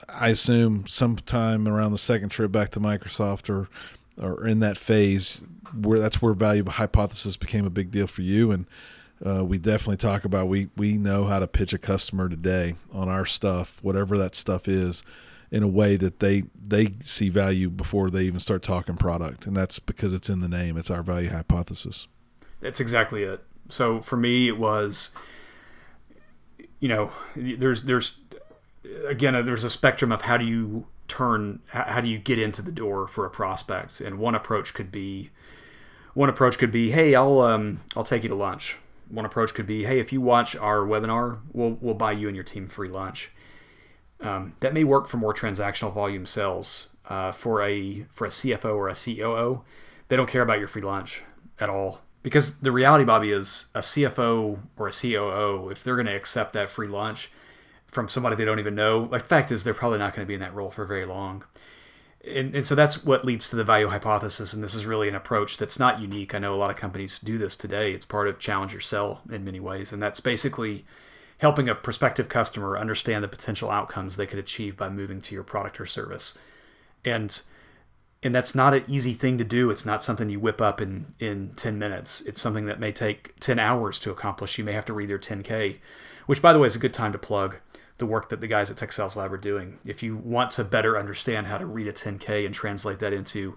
I 0.08 0.28
assume 0.28 0.86
sometime 0.86 1.68
around 1.68 1.92
the 1.92 1.98
second 1.98 2.28
trip 2.28 2.52
back 2.52 2.70
to 2.70 2.80
Microsoft 2.80 3.50
or 3.50 3.68
or 4.20 4.46
in 4.46 4.60
that 4.60 4.78
phase 4.78 5.42
where 5.74 5.98
that's 5.98 6.20
where 6.20 6.34
value 6.34 6.64
hypothesis 6.68 7.36
became 7.36 7.64
a 7.66 7.70
big 7.70 7.90
deal 7.90 8.06
for 8.06 8.22
you. 8.22 8.52
And 8.52 8.66
uh, 9.24 9.44
we 9.44 9.58
definitely 9.58 9.96
talk 9.96 10.24
about 10.24 10.48
we 10.48 10.68
we 10.76 10.98
know 10.98 11.24
how 11.24 11.38
to 11.38 11.46
pitch 11.46 11.72
a 11.72 11.78
customer 11.78 12.28
today 12.28 12.74
on 12.92 13.08
our 13.08 13.26
stuff 13.26 13.78
whatever 13.82 14.18
that 14.18 14.34
stuff 14.34 14.68
is 14.68 15.02
in 15.52 15.62
a 15.62 15.68
way 15.68 15.96
that 15.96 16.18
they 16.18 16.44
they 16.66 16.94
see 17.04 17.28
value 17.28 17.68
before 17.68 18.08
they 18.08 18.22
even 18.22 18.40
start 18.40 18.62
talking 18.62 18.96
product, 18.96 19.46
and 19.46 19.54
that's 19.54 19.78
because 19.78 20.14
it's 20.14 20.30
in 20.30 20.40
the 20.40 20.48
name. 20.48 20.78
It's 20.78 20.90
our 20.90 21.02
value 21.02 21.28
hypothesis. 21.28 22.08
That's 22.60 22.80
exactly 22.80 23.22
it. 23.22 23.44
So 23.68 24.00
for 24.00 24.16
me, 24.16 24.48
it 24.48 24.56
was, 24.56 25.14
you 26.80 26.88
know, 26.88 27.12
there's 27.36 27.82
there's 27.84 28.18
again 29.06 29.34
there's 29.44 29.62
a 29.62 29.70
spectrum 29.70 30.10
of 30.10 30.22
how 30.22 30.38
do 30.38 30.46
you 30.46 30.86
turn 31.06 31.60
how 31.66 32.00
do 32.00 32.08
you 32.08 32.18
get 32.18 32.38
into 32.38 32.62
the 32.62 32.72
door 32.72 33.06
for 33.06 33.26
a 33.26 33.30
prospect, 33.30 34.00
and 34.00 34.18
one 34.18 34.34
approach 34.34 34.72
could 34.72 34.90
be 34.90 35.30
one 36.14 36.30
approach 36.30 36.56
could 36.56 36.72
be, 36.72 36.92
hey, 36.92 37.14
I'll 37.14 37.40
um 37.40 37.80
I'll 37.94 38.04
take 38.04 38.22
you 38.22 38.30
to 38.30 38.34
lunch. 38.34 38.78
One 39.12 39.24
approach 39.26 39.52
could 39.52 39.66
be, 39.66 39.84
hey, 39.84 40.00
if 40.00 40.12
you 40.12 40.20
watch 40.20 40.56
our 40.56 40.78
webinar, 40.78 41.40
we'll 41.52 41.76
we'll 41.80 41.94
buy 41.94 42.12
you 42.12 42.28
and 42.28 42.34
your 42.34 42.44
team 42.44 42.66
free 42.66 42.88
lunch 42.88 43.30
um, 44.22 44.54
that 44.60 44.72
may 44.72 44.84
work 44.84 45.06
for 45.06 45.16
more 45.16 45.34
transactional 45.34 45.92
volume 45.92 46.26
sales. 46.26 46.88
Uh, 47.06 47.32
for 47.32 47.60
a 47.62 48.06
for 48.10 48.26
a 48.26 48.30
CFO 48.30 48.76
or 48.76 48.88
a 48.88 48.94
COO, 48.94 49.64
they 50.08 50.16
don't 50.16 50.30
care 50.30 50.42
about 50.42 50.60
your 50.60 50.68
free 50.68 50.82
lunch 50.82 51.22
at 51.58 51.68
all. 51.68 52.00
Because 52.22 52.60
the 52.60 52.70
reality, 52.70 53.04
Bobby, 53.04 53.32
is 53.32 53.66
a 53.74 53.80
CFO 53.80 54.60
or 54.76 54.88
a 54.88 54.92
COO, 54.92 55.68
if 55.70 55.82
they're 55.82 55.96
going 55.96 56.06
to 56.06 56.14
accept 56.14 56.52
that 56.52 56.70
free 56.70 56.86
lunch 56.86 57.30
from 57.86 58.08
somebody 58.08 58.36
they 58.36 58.44
don't 58.44 58.60
even 58.60 58.76
know, 58.76 59.08
like 59.10 59.24
fact 59.24 59.50
is 59.50 59.64
they're 59.64 59.74
probably 59.74 59.98
not 59.98 60.14
going 60.14 60.24
to 60.24 60.28
be 60.28 60.34
in 60.34 60.40
that 60.40 60.54
role 60.54 60.70
for 60.70 60.84
very 60.84 61.04
long. 61.04 61.44
And, 62.24 62.54
and 62.54 62.64
so 62.64 62.74
that's 62.74 63.04
what 63.04 63.24
leads 63.24 63.48
to 63.48 63.56
the 63.56 63.64
value 63.64 63.88
hypothesis. 63.88 64.52
And 64.52 64.62
this 64.62 64.74
is 64.74 64.86
really 64.86 65.08
an 65.08 65.14
approach 65.14 65.56
that's 65.56 65.78
not 65.78 66.00
unique. 66.00 66.34
I 66.34 66.38
know 66.38 66.54
a 66.54 66.56
lot 66.56 66.70
of 66.70 66.76
companies 66.76 67.18
do 67.18 67.36
this 67.36 67.56
today. 67.56 67.92
It's 67.92 68.06
part 68.06 68.28
of 68.28 68.38
challenge 68.38 68.86
sell 68.86 69.22
in 69.30 69.44
many 69.44 69.58
ways. 69.58 69.92
And 69.92 70.02
that's 70.02 70.20
basically 70.20 70.84
helping 71.38 71.68
a 71.68 71.74
prospective 71.74 72.28
customer 72.28 72.78
understand 72.78 73.24
the 73.24 73.28
potential 73.28 73.70
outcomes 73.70 74.16
they 74.16 74.26
could 74.26 74.38
achieve 74.38 74.76
by 74.76 74.88
moving 74.88 75.20
to 75.20 75.34
your 75.34 75.42
product 75.42 75.80
or 75.80 75.86
service. 75.86 76.38
And 77.04 77.42
and 78.24 78.32
that's 78.32 78.54
not 78.54 78.72
an 78.72 78.84
easy 78.86 79.14
thing 79.14 79.36
to 79.38 79.44
do. 79.44 79.68
It's 79.68 79.84
not 79.84 80.00
something 80.00 80.30
you 80.30 80.38
whip 80.38 80.60
up 80.60 80.80
in 80.80 81.14
in 81.18 81.54
10 81.56 81.76
minutes. 81.76 82.20
It's 82.20 82.40
something 82.40 82.66
that 82.66 82.78
may 82.78 82.92
take 82.92 83.34
10 83.40 83.58
hours 83.58 83.98
to 83.98 84.12
accomplish. 84.12 84.56
You 84.56 84.62
may 84.62 84.72
have 84.72 84.84
to 84.84 84.92
read 84.92 85.10
their 85.10 85.18
10K, 85.18 85.78
which 86.26 86.40
by 86.40 86.52
the 86.52 86.60
way 86.60 86.68
is 86.68 86.76
a 86.76 86.78
good 86.78 86.94
time 86.94 87.10
to 87.10 87.18
plug 87.18 87.56
the 88.02 88.06
work 88.06 88.30
that 88.30 88.40
the 88.40 88.48
guys 88.48 88.68
at 88.68 88.76
Tech 88.76 88.90
Sales 88.90 89.16
Lab 89.16 89.32
are 89.32 89.36
doing. 89.36 89.78
If 89.84 90.02
you 90.02 90.16
want 90.16 90.50
to 90.52 90.64
better 90.64 90.98
understand 90.98 91.46
how 91.46 91.56
to 91.56 91.64
read 91.64 91.86
a 91.86 91.92
10K 91.92 92.44
and 92.44 92.52
translate 92.52 92.98
that 92.98 93.12
into 93.12 93.56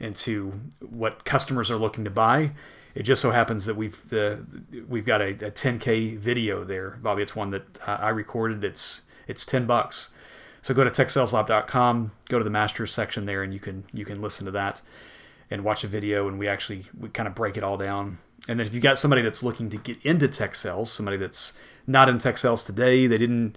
into 0.00 0.60
what 0.80 1.24
customers 1.24 1.70
are 1.70 1.76
looking 1.76 2.02
to 2.02 2.10
buy, 2.10 2.50
it 2.96 3.04
just 3.04 3.22
so 3.22 3.30
happens 3.30 3.64
that 3.66 3.76
we've 3.76 4.08
the 4.08 4.44
we've 4.88 5.06
got 5.06 5.22
a, 5.22 5.28
a 5.28 5.52
10k 5.52 6.18
video 6.18 6.64
there, 6.64 6.98
Bobby. 7.00 7.22
It's 7.22 7.36
one 7.36 7.50
that 7.50 7.78
I 7.86 8.08
recorded. 8.08 8.64
It's 8.64 9.02
it's 9.28 9.46
10 9.46 9.66
bucks. 9.66 10.10
So 10.62 10.74
go 10.74 10.82
to 10.82 10.90
techsaleslab.com, 10.90 12.10
go 12.28 12.38
to 12.38 12.44
the 12.44 12.50
masters 12.50 12.92
section 12.92 13.24
there, 13.24 13.44
and 13.44 13.54
you 13.54 13.60
can 13.60 13.84
you 13.92 14.04
can 14.04 14.20
listen 14.20 14.46
to 14.46 14.50
that 14.50 14.82
and 15.48 15.62
watch 15.62 15.84
a 15.84 15.86
video. 15.86 16.26
And 16.26 16.40
we 16.40 16.48
actually 16.48 16.86
we 16.98 17.08
kind 17.10 17.28
of 17.28 17.36
break 17.36 17.56
it 17.56 17.62
all 17.62 17.76
down. 17.76 18.18
And 18.48 18.58
then 18.58 18.66
if 18.66 18.74
you 18.74 18.80
got 18.80 18.98
somebody 18.98 19.22
that's 19.22 19.44
looking 19.44 19.70
to 19.70 19.76
get 19.76 20.02
into 20.02 20.26
tech 20.26 20.56
sales, 20.56 20.90
somebody 20.90 21.16
that's 21.16 21.56
not 21.86 22.08
in 22.08 22.18
tech 22.18 22.38
sales 22.38 22.62
today, 22.62 23.06
they 23.06 23.18
didn't 23.18 23.56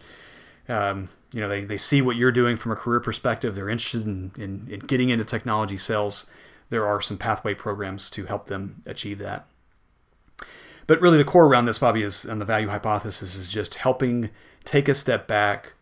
um, 0.67 1.09
you 1.33 1.41
know 1.41 1.49
they, 1.49 1.63
they 1.63 1.77
see 1.77 2.01
what 2.01 2.15
you're 2.15 2.31
doing 2.31 2.55
from 2.55 2.71
a 2.71 2.75
career 2.75 2.99
perspective. 2.99 3.55
They're 3.55 3.69
interested 3.69 4.05
in, 4.05 4.31
in, 4.37 4.67
in 4.69 4.79
getting 4.81 5.09
into 5.09 5.25
technology 5.25 5.77
sales. 5.77 6.29
There 6.69 6.85
are 6.85 7.01
some 7.01 7.17
pathway 7.17 7.55
programs 7.55 8.09
to 8.11 8.25
help 8.25 8.45
them 8.45 8.83
achieve 8.85 9.19
that. 9.19 9.47
But 10.87 11.01
really, 11.01 11.17
the 11.17 11.23
core 11.23 11.45
around 11.45 11.65
this, 11.65 11.79
Bobby, 11.79 12.03
is 12.03 12.25
and 12.25 12.41
the 12.41 12.45
value 12.45 12.69
hypothesis 12.69 13.35
is 13.35 13.51
just 13.51 13.75
helping 13.75 14.29
take 14.65 14.89
a 14.89 14.95
step 14.95 15.27
back, 15.27 15.73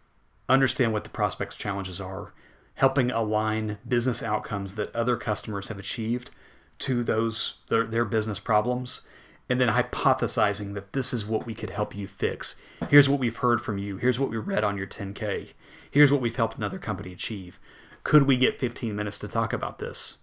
understand 0.50 0.94
what 0.94 1.04
the 1.04 1.10
prospect's 1.10 1.56
challenges 1.56 2.02
are, 2.02 2.34
helping 2.76 3.10
align 3.12 3.78
business 3.88 4.22
outcomes 4.22 4.76
that 4.76 4.96
other 4.96 5.18
customers 5.18 5.70
have 5.70 5.80
achieved 5.80 6.32
to 6.80 7.04
those 7.04 7.60
their, 7.70 7.86
their 7.86 8.06
business 8.06 8.40
problems, 8.40 9.08
and 9.50 9.62
then 9.62 9.70
hypothesizing 9.70 10.74
that 10.74 10.94
this 10.94 11.14
is 11.14 11.26
what 11.26 11.46
we 11.46 11.56
could 11.56 11.70
help 11.70 11.96
you 11.96 12.08
fix. 12.08 12.60
Here's 12.90 13.08
what 13.08 13.20
we've 13.20 13.38
heard 13.38 13.62
from 13.62 13.78
you. 13.78 13.98
Here's 13.98 14.20
what 14.20 14.30
we 14.30 14.38
read 14.38 14.64
on 14.64 14.78
your 14.78 14.88
10K. 14.88 15.54
Here's 15.90 16.12
what 16.12 16.22
we've 16.22 16.36
helped 16.36 16.58
another 16.58 16.80
company 16.80 17.14
achieve. 17.14 17.60
Could 18.04 18.24
we 18.24 18.38
get 18.38 18.60
15 18.60 18.96
minutes 18.96 19.18
to 19.20 19.28
talk 19.28 19.54
about 19.54 19.80
this? 19.80 20.18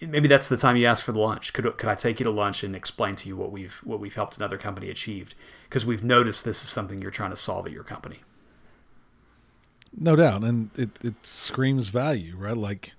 maybe 0.00 0.28
that's 0.28 0.48
the 0.48 0.56
time 0.56 0.76
you 0.76 0.86
ask 0.86 1.04
for 1.04 1.12
the 1.12 1.18
lunch. 1.18 1.52
Could 1.52 1.76
could 1.76 1.88
I 1.88 1.94
take 1.94 2.20
you 2.20 2.24
to 2.24 2.30
lunch 2.30 2.62
and 2.62 2.76
explain 2.76 3.16
to 3.16 3.28
you 3.28 3.36
what 3.36 3.50
we've 3.50 3.78
what 3.84 4.00
we've 4.00 4.14
helped 4.14 4.36
another 4.36 4.58
company 4.58 4.90
achieve? 4.90 5.34
Because 5.68 5.86
we've 5.86 6.04
noticed 6.04 6.44
this 6.44 6.62
is 6.62 6.68
something 6.68 7.00
you're 7.00 7.10
trying 7.10 7.30
to 7.30 7.36
solve 7.36 7.66
at 7.66 7.72
your 7.72 7.84
company. 7.84 8.20
No 9.96 10.16
doubt, 10.16 10.44
and 10.44 10.70
it 10.76 10.90
it 11.02 11.14
screams 11.22 11.88
value, 11.88 12.36
right? 12.36 12.56
Like 12.56 12.92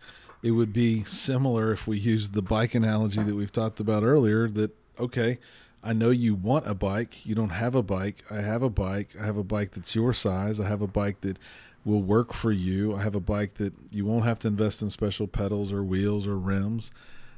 it 0.43 0.51
would 0.51 0.73
be 0.73 1.03
similar 1.03 1.71
if 1.71 1.87
we 1.87 1.97
used 1.97 2.33
the 2.33 2.41
bike 2.41 2.75
analogy 2.75 3.23
that 3.23 3.35
we've 3.35 3.51
talked 3.51 3.79
about 3.79 4.03
earlier. 4.03 4.49
That 4.49 4.71
okay, 5.01 5.39
I 5.83 5.93
know 5.93 6.11
you 6.11 6.35
want 6.35 6.67
a 6.67 6.75
bike. 6.75 7.25
You 7.25 7.35
don't 7.35 7.49
have 7.49 7.75
a 7.75 7.83
bike. 7.83 8.23
I 8.29 8.41
have 8.41 8.61
a 8.61 8.69
bike. 8.69 9.15
I 9.19 9.25
have 9.25 9.37
a 9.37 9.43
bike 9.43 9.71
that's 9.71 9.95
your 9.95 10.13
size. 10.13 10.59
I 10.59 10.67
have 10.67 10.81
a 10.81 10.87
bike 10.87 11.21
that 11.21 11.37
will 11.83 12.01
work 12.01 12.33
for 12.33 12.51
you. 12.51 12.95
I 12.95 13.01
have 13.01 13.15
a 13.15 13.19
bike 13.19 13.55
that 13.55 13.73
you 13.91 14.05
won't 14.05 14.25
have 14.25 14.39
to 14.39 14.47
invest 14.47 14.81
in 14.81 14.89
special 14.89 15.27
pedals 15.27 15.73
or 15.73 15.83
wheels 15.83 16.27
or 16.27 16.37
rims. 16.37 16.91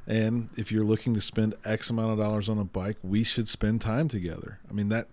And 0.05 0.49
if 0.57 0.71
you're 0.71 0.83
looking 0.83 1.13
to 1.13 1.21
spend 1.21 1.55
X 1.63 1.89
amount 1.89 2.11
of 2.11 2.17
dollars 2.17 2.49
on 2.49 2.59
a 2.59 2.65
bike, 2.65 2.97
we 3.01 3.23
should 3.23 3.47
spend 3.47 3.79
time 3.79 4.09
together. 4.09 4.59
I 4.69 4.73
mean 4.73 4.89
that 4.89 5.07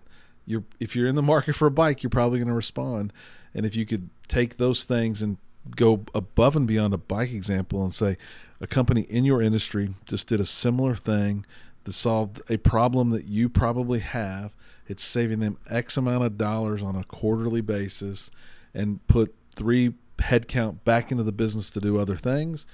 you're 0.45 0.65
if 0.79 0.95
you're 0.95 1.07
in 1.07 1.15
the 1.15 1.21
market 1.21 1.53
for 1.53 1.67
a 1.67 1.71
bike, 1.71 2.03
you're 2.03 2.09
probably 2.09 2.39
going 2.39 2.49
to 2.49 2.53
respond. 2.53 3.13
And 3.53 3.65
if 3.65 3.75
you 3.75 3.85
could 3.85 4.09
take 4.27 4.57
those 4.57 4.83
things 4.83 5.21
and 5.21 5.37
go 5.75 6.03
above 6.13 6.55
and 6.55 6.67
beyond 6.67 6.93
a 6.93 6.97
bike 6.97 7.31
example 7.31 7.83
and 7.83 7.93
say 7.93 8.17
a 8.59 8.67
company 8.67 9.01
in 9.01 9.25
your 9.25 9.41
industry 9.41 9.93
just 10.05 10.27
did 10.27 10.39
a 10.39 10.45
similar 10.45 10.95
thing 10.95 11.45
that 11.83 11.93
solved 11.93 12.41
a 12.49 12.57
problem 12.57 13.09
that 13.11 13.25
you 13.25 13.49
probably 13.49 13.99
have. 13.99 14.53
It's 14.87 15.03
saving 15.03 15.39
them 15.39 15.57
X 15.69 15.97
amount 15.97 16.23
of 16.23 16.37
dollars 16.37 16.81
on 16.81 16.95
a 16.95 17.03
quarterly 17.03 17.61
basis 17.61 18.29
and 18.73 19.05
put 19.07 19.33
three 19.55 19.93
headcount 20.21 20.83
back 20.83 21.11
into 21.11 21.23
the 21.23 21.31
business 21.31 21.69
to 21.71 21.81
do 21.81 21.97
other 21.97 22.15
things, 22.15 22.65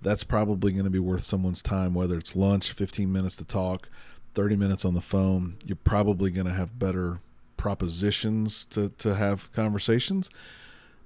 that's 0.00 0.24
probably 0.24 0.72
going 0.72 0.84
to 0.84 0.90
be 0.90 0.98
worth 0.98 1.22
someone's 1.22 1.62
time, 1.62 1.94
whether 1.94 2.16
it's 2.16 2.36
lunch, 2.36 2.72
15 2.72 3.10
minutes 3.10 3.36
to 3.36 3.44
talk, 3.44 3.88
30 4.34 4.56
minutes 4.56 4.84
on 4.84 4.94
the 4.94 5.00
phone. 5.00 5.56
You're 5.64 5.76
probably 5.76 6.30
going 6.30 6.46
to 6.46 6.52
have 6.52 6.78
better 6.78 7.20
propositions 7.56 8.64
to, 8.66 8.90
to 8.90 9.14
have 9.14 9.52
conversations. 9.52 10.30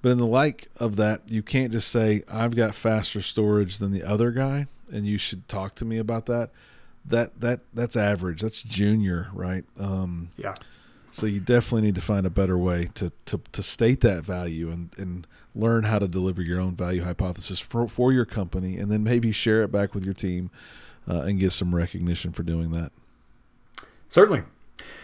But 0.03 0.11
in 0.11 0.19
the 0.19 0.27
like 0.27 0.69
of 0.79 0.97
that, 0.97 1.23
you 1.29 1.43
can't 1.43 1.73
just 1.73 1.89
say, 1.89 2.23
I've 2.29 2.57
got 2.57 2.75
faster 2.75 3.21
storage 3.21 3.79
than 3.79 3.93
the 3.93 4.05
other 4.05 4.31
guy, 4.31 4.67
and 4.93 5.07
you 5.07 5.19
should 5.19 5.49
talk 5.49 5.75
to 5.77 5.85
me 5.85 5.99
about 5.99 6.27
that. 6.27 6.51
That 7.09 7.40
that 7.40 7.61
that's 7.75 7.97
average. 7.97 8.42
That's 8.42 8.62
junior, 8.62 9.29
right? 9.33 9.64
Um, 9.79 10.31
yeah. 10.37 10.55
So 11.11 11.27
you 11.27 11.40
definitely 11.40 11.83
need 11.83 11.94
to 11.97 12.01
find 12.01 12.27
a 12.27 12.31
better 12.31 12.57
way 12.57 12.90
to, 12.94 13.11
to, 13.27 13.40
to 13.53 13.62
state 13.62 14.03
that 14.03 14.25
value 14.25 14.71
and, 14.71 14.90
and 14.99 15.27
learn 15.55 15.85
how 15.85 15.99
to 15.99 16.07
deliver 16.07 16.42
your 16.42 16.61
own 16.61 16.77
value 16.77 17.03
hypothesis 17.03 17.59
for, 17.59 17.88
for 17.88 18.12
your 18.12 18.25
company 18.25 18.77
and 18.77 18.90
then 18.90 19.03
maybe 19.03 19.33
share 19.33 19.62
it 19.62 19.73
back 19.73 19.94
with 19.94 20.05
your 20.05 20.14
team 20.14 20.51
uh, 21.09 21.23
and 21.23 21.40
get 21.40 21.53
some 21.53 21.75
recognition 21.75 22.33
for 22.33 22.42
doing 22.42 22.71
that. 22.71 22.92
Certainly. 24.09 24.42